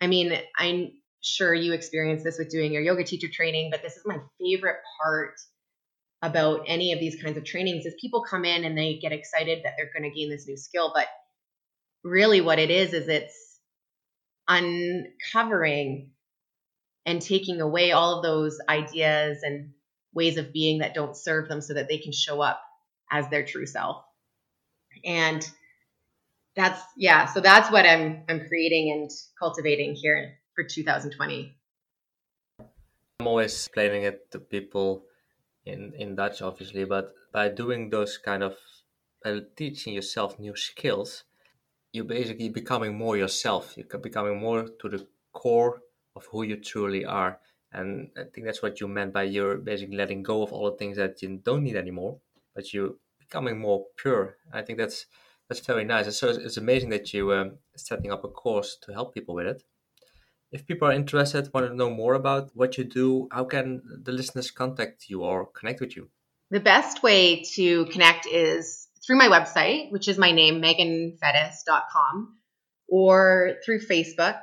I 0.01 0.07
mean, 0.07 0.38
I'm 0.57 0.91
sure 1.21 1.53
you 1.53 1.73
experience 1.73 2.23
this 2.23 2.38
with 2.38 2.49
doing 2.49 2.71
your 2.71 2.81
yoga 2.81 3.03
teacher 3.03 3.27
training, 3.31 3.69
but 3.71 3.81
this 3.81 3.97
is 3.97 4.03
my 4.05 4.17
favorite 4.39 4.77
part 5.03 5.36
about 6.21 6.61
any 6.67 6.93
of 6.93 6.99
these 6.99 7.21
kinds 7.21 7.38
of 7.38 7.43
trainings 7.43 7.86
is 7.86 7.93
people 7.99 8.23
come 8.23 8.45
in 8.45 8.63
and 8.63 8.77
they 8.77 8.97
get 9.01 9.11
excited 9.11 9.61
that 9.63 9.73
they're 9.77 9.91
going 9.97 10.09
to 10.09 10.17
gain 10.17 10.29
this 10.29 10.47
new 10.47 10.57
skill, 10.57 10.91
but 10.93 11.07
really 12.03 12.41
what 12.41 12.59
it 12.59 12.71
is 12.71 12.93
is 12.93 13.07
it's 13.07 13.59
uncovering 14.47 16.11
and 17.05 17.21
taking 17.21 17.61
away 17.61 17.91
all 17.91 18.17
of 18.17 18.23
those 18.23 18.57
ideas 18.69 19.39
and 19.43 19.71
ways 20.13 20.38
of 20.38 20.53
being 20.53 20.79
that 20.79 20.93
don't 20.93 21.17
serve 21.17 21.49
them 21.49 21.61
so 21.61 21.73
that 21.73 21.88
they 21.89 21.97
can 21.97 22.11
show 22.11 22.41
up 22.41 22.61
as 23.11 23.29
their 23.29 23.45
true 23.45 23.65
self. 23.65 24.03
And 25.03 25.47
that's 26.55 26.81
yeah, 26.95 27.25
so 27.25 27.41
that's 27.41 27.71
what 27.71 27.85
I'm 27.85 28.23
I'm 28.29 28.47
creating 28.47 28.91
and 28.91 29.11
cultivating 29.37 29.95
here 29.95 30.37
for 30.55 30.63
2020. 30.63 31.57
I'm 33.19 33.27
always 33.27 33.53
explaining 33.53 34.03
it 34.03 34.31
to 34.31 34.39
people 34.39 35.05
in 35.65 35.93
in 35.97 36.15
Dutch 36.15 36.41
obviously, 36.41 36.85
but 36.85 37.13
by 37.33 37.49
doing 37.49 37.89
those 37.89 38.17
kind 38.17 38.43
of 38.43 38.55
by 39.23 39.41
teaching 39.55 39.93
yourself 39.93 40.39
new 40.39 40.55
skills, 40.55 41.23
you're 41.91 42.05
basically 42.05 42.49
becoming 42.49 42.97
more 42.97 43.17
yourself. 43.17 43.75
You're 43.75 43.99
becoming 43.99 44.39
more 44.39 44.67
to 44.81 44.89
the 44.89 45.07
core 45.33 45.81
of 46.15 46.25
who 46.27 46.43
you 46.43 46.57
truly 46.57 47.03
are. 47.05 47.39
And 47.73 48.09
I 48.17 48.23
think 48.23 48.45
that's 48.45 48.61
what 48.61 48.79
you 48.79 48.87
meant 48.87 49.11
by 49.11 49.23
you're 49.23 49.57
basically 49.57 49.97
letting 49.97 50.23
go 50.23 50.43
of 50.43 50.53
all 50.53 50.71
the 50.71 50.77
things 50.77 50.95
that 50.97 51.21
you 51.21 51.41
don't 51.43 51.63
need 51.63 51.75
anymore, 51.75 52.19
but 52.53 52.73
you're 52.73 52.95
becoming 53.28 53.59
more 53.59 53.86
pure. 53.97 54.38
I 54.53 54.61
think 54.61 54.78
that's 54.80 55.05
that's 55.47 55.65
very 55.65 55.84
nice. 55.84 56.05
And 56.05 56.13
so 56.13 56.30
it's 56.30 56.57
amazing 56.57 56.89
that 56.89 57.13
you 57.13 57.34
um, 57.34 57.57
setting 57.76 58.11
up 58.11 58.23
a 58.23 58.28
course 58.28 58.78
to 58.84 58.93
help 58.93 59.13
people 59.13 59.36
with 59.36 59.47
it. 59.47 59.63
If 60.51 60.65
people 60.65 60.88
are 60.88 60.93
interested, 60.93 61.49
want 61.53 61.67
to 61.67 61.76
know 61.76 61.89
more 61.89 62.13
about 62.13 62.51
what 62.53 62.78
you 62.78 62.84
do, 62.84 63.28
how 63.32 63.45
can 63.45 63.82
the 64.03 64.11
listeners 64.11 64.51
contact 64.51 65.09
you 65.09 65.23
or 65.23 65.47
connect 65.47 65.82
with 65.82 65.95
you? 65.95 66.09
The 66.51 66.59
best 66.59 67.03
way 67.03 67.43
to 67.55 67.86
connect 67.86 68.26
is 68.28 68.88
through 69.05 69.17
my 69.17 69.28
website, 69.28 69.91
which 69.91 70.07
is 70.07 70.17
my 70.17 70.32
name, 70.32 70.61
meganfettis.com, 70.61 72.38
or 72.88 73.55
through 73.65 73.80
Facebook 73.80 74.39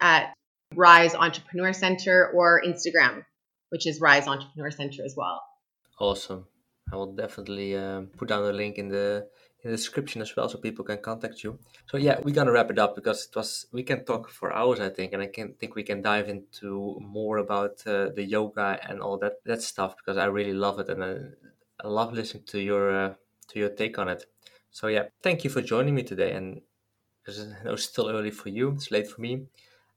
at 0.00 0.34
Rise 0.74 1.14
Entrepreneur 1.14 1.72
Center 1.72 2.30
or 2.34 2.62
Instagram, 2.66 3.24
which 3.70 3.86
is 3.86 4.00
Rise 4.00 4.26
Entrepreneur 4.26 4.70
Center 4.70 5.04
as 5.04 5.14
well. 5.16 5.42
Awesome. 6.00 6.46
I 6.92 6.96
will 6.96 7.12
definitely 7.12 7.76
um, 7.76 8.08
put 8.16 8.28
down 8.28 8.44
the 8.44 8.52
link 8.52 8.78
in 8.78 8.88
the 8.88 9.28
in 9.62 9.70
the 9.70 9.76
description 9.76 10.22
as 10.22 10.36
well 10.36 10.48
so 10.48 10.58
people 10.58 10.84
can 10.84 10.98
contact 10.98 11.42
you. 11.42 11.58
So 11.90 11.96
yeah, 11.96 12.20
we're 12.22 12.34
gonna 12.34 12.52
wrap 12.52 12.70
it 12.70 12.78
up 12.78 12.94
because 12.94 13.26
it 13.26 13.34
was 13.34 13.66
we 13.72 13.82
can 13.82 14.04
talk 14.04 14.28
for 14.30 14.52
hours 14.52 14.78
I 14.78 14.90
think, 14.90 15.12
and 15.12 15.20
I 15.22 15.26
can 15.26 15.54
think 15.54 15.74
we 15.74 15.82
can 15.82 16.00
dive 16.02 16.28
into 16.28 16.96
more 17.00 17.38
about 17.38 17.84
uh, 17.86 18.10
the 18.10 18.22
yoga 18.22 18.78
and 18.88 19.00
all 19.00 19.18
that 19.18 19.42
that 19.44 19.62
stuff 19.62 19.96
because 19.96 20.16
I 20.16 20.26
really 20.26 20.52
love 20.52 20.78
it 20.78 20.88
and 20.88 21.02
I, 21.02 21.16
I 21.84 21.88
love 21.88 22.12
listening 22.12 22.44
to 22.44 22.60
your 22.60 22.84
uh, 22.94 23.14
to 23.48 23.58
your 23.58 23.70
take 23.70 23.98
on 23.98 24.08
it. 24.08 24.24
So 24.70 24.86
yeah, 24.86 25.06
thank 25.22 25.42
you 25.42 25.50
for 25.50 25.62
joining 25.62 25.94
me 25.94 26.04
today. 26.04 26.32
And 26.32 26.60
it's 27.26 27.82
still 27.82 28.08
early 28.08 28.30
for 28.30 28.48
you, 28.50 28.70
it's 28.70 28.92
late 28.92 29.08
for 29.08 29.20
me. 29.20 29.46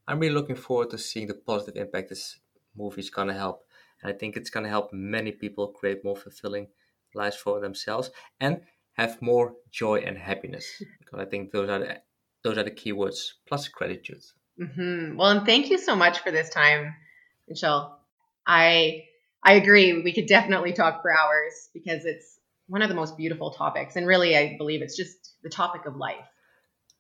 I'm 0.08 0.20
really 0.20 0.34
looking 0.34 0.56
forward 0.56 0.90
to 0.90 0.98
seeing 0.98 1.28
the 1.28 1.36
positive 1.36 1.80
impact 1.80 2.10
this 2.10 2.40
movie 2.76 3.02
is 3.02 3.12
gonna 3.12 3.36
help. 3.36 3.64
And 4.02 4.12
I 4.12 4.18
think 4.18 4.36
it's 4.36 4.50
gonna 4.50 4.70
help 4.70 4.92
many 4.92 5.32
people 5.32 5.68
create 5.68 6.04
more 6.04 6.16
fulfilling 6.16 6.70
lives 7.14 7.36
for 7.36 7.60
themselves 7.60 8.12
and 8.40 8.62
have 8.94 9.22
more 9.22 9.54
joy 9.72 10.00
and 10.00 10.18
happiness. 10.18 10.82
Because 11.00 11.20
I 11.20 11.26
think 11.26 11.52
those 11.52 11.70
are 11.70 11.80
the 11.80 12.02
those 12.44 12.58
are 12.58 12.64
the 12.64 12.72
key 12.72 12.92
words 12.92 13.36
plus 13.48 13.68
gratitude. 13.68 14.24
Mm-hmm. 14.62 15.18
Well, 15.18 15.30
and 15.30 15.46
thank 15.46 15.70
you 15.70 15.78
so 15.78 15.96
much 15.96 16.20
for 16.20 16.32
this 16.32 16.50
time, 16.50 16.94
Michelle. 17.48 18.00
I 18.46 19.06
I 19.44 19.54
agree. 19.54 20.02
We 20.02 20.14
could 20.14 20.28
definitely 20.28 20.74
talk 20.74 21.02
for 21.02 21.12
hours 21.12 21.70
because 21.74 22.06
it's 22.06 22.40
one 22.68 22.82
of 22.82 22.90
the 22.90 22.96
most 22.96 23.18
beautiful 23.18 23.52
topics, 23.52 23.96
and 23.96 24.06
really, 24.06 24.38
I 24.38 24.56
believe 24.58 24.82
it's 24.82 24.98
just 24.98 25.36
the 25.44 25.50
topic 25.50 25.86
of 25.86 25.96
life. 25.96 26.28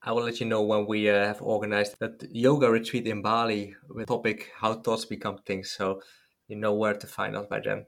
I 0.01 0.13
will 0.13 0.23
let 0.23 0.39
you 0.39 0.45
know 0.45 0.61
when 0.63 0.87
we 0.87 1.09
uh, 1.09 1.25
have 1.25 1.41
organized 1.41 1.99
that 1.99 2.23
yoga 2.31 2.69
retreat 2.71 3.05
in 3.05 3.21
Bali 3.21 3.75
with 3.89 4.07
topic 4.07 4.49
how 4.57 4.75
thoughts 4.75 5.03
become 5.03 5.39
things. 5.45 5.71
So 5.71 6.01
you 6.47 6.55
know 6.55 6.73
where 6.73 6.93
to 6.93 7.07
find 7.07 7.35
us 7.35 7.47
by 7.49 7.59
then. 7.59 7.85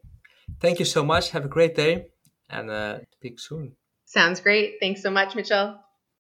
Thank 0.60 0.80
you 0.80 0.86
so 0.86 1.06
much. 1.06 1.30
Have 1.30 1.46
a 1.46 1.48
great 1.48 1.76
day 1.76 2.11
and 2.52 2.70
uh, 2.70 3.00
speak 3.14 3.40
soon. 3.40 3.76
Sounds 4.06 4.40
great. 4.42 4.76
Thanks 4.80 5.02
so 5.02 5.10
much, 5.10 5.36
Mitchell. 5.36 5.80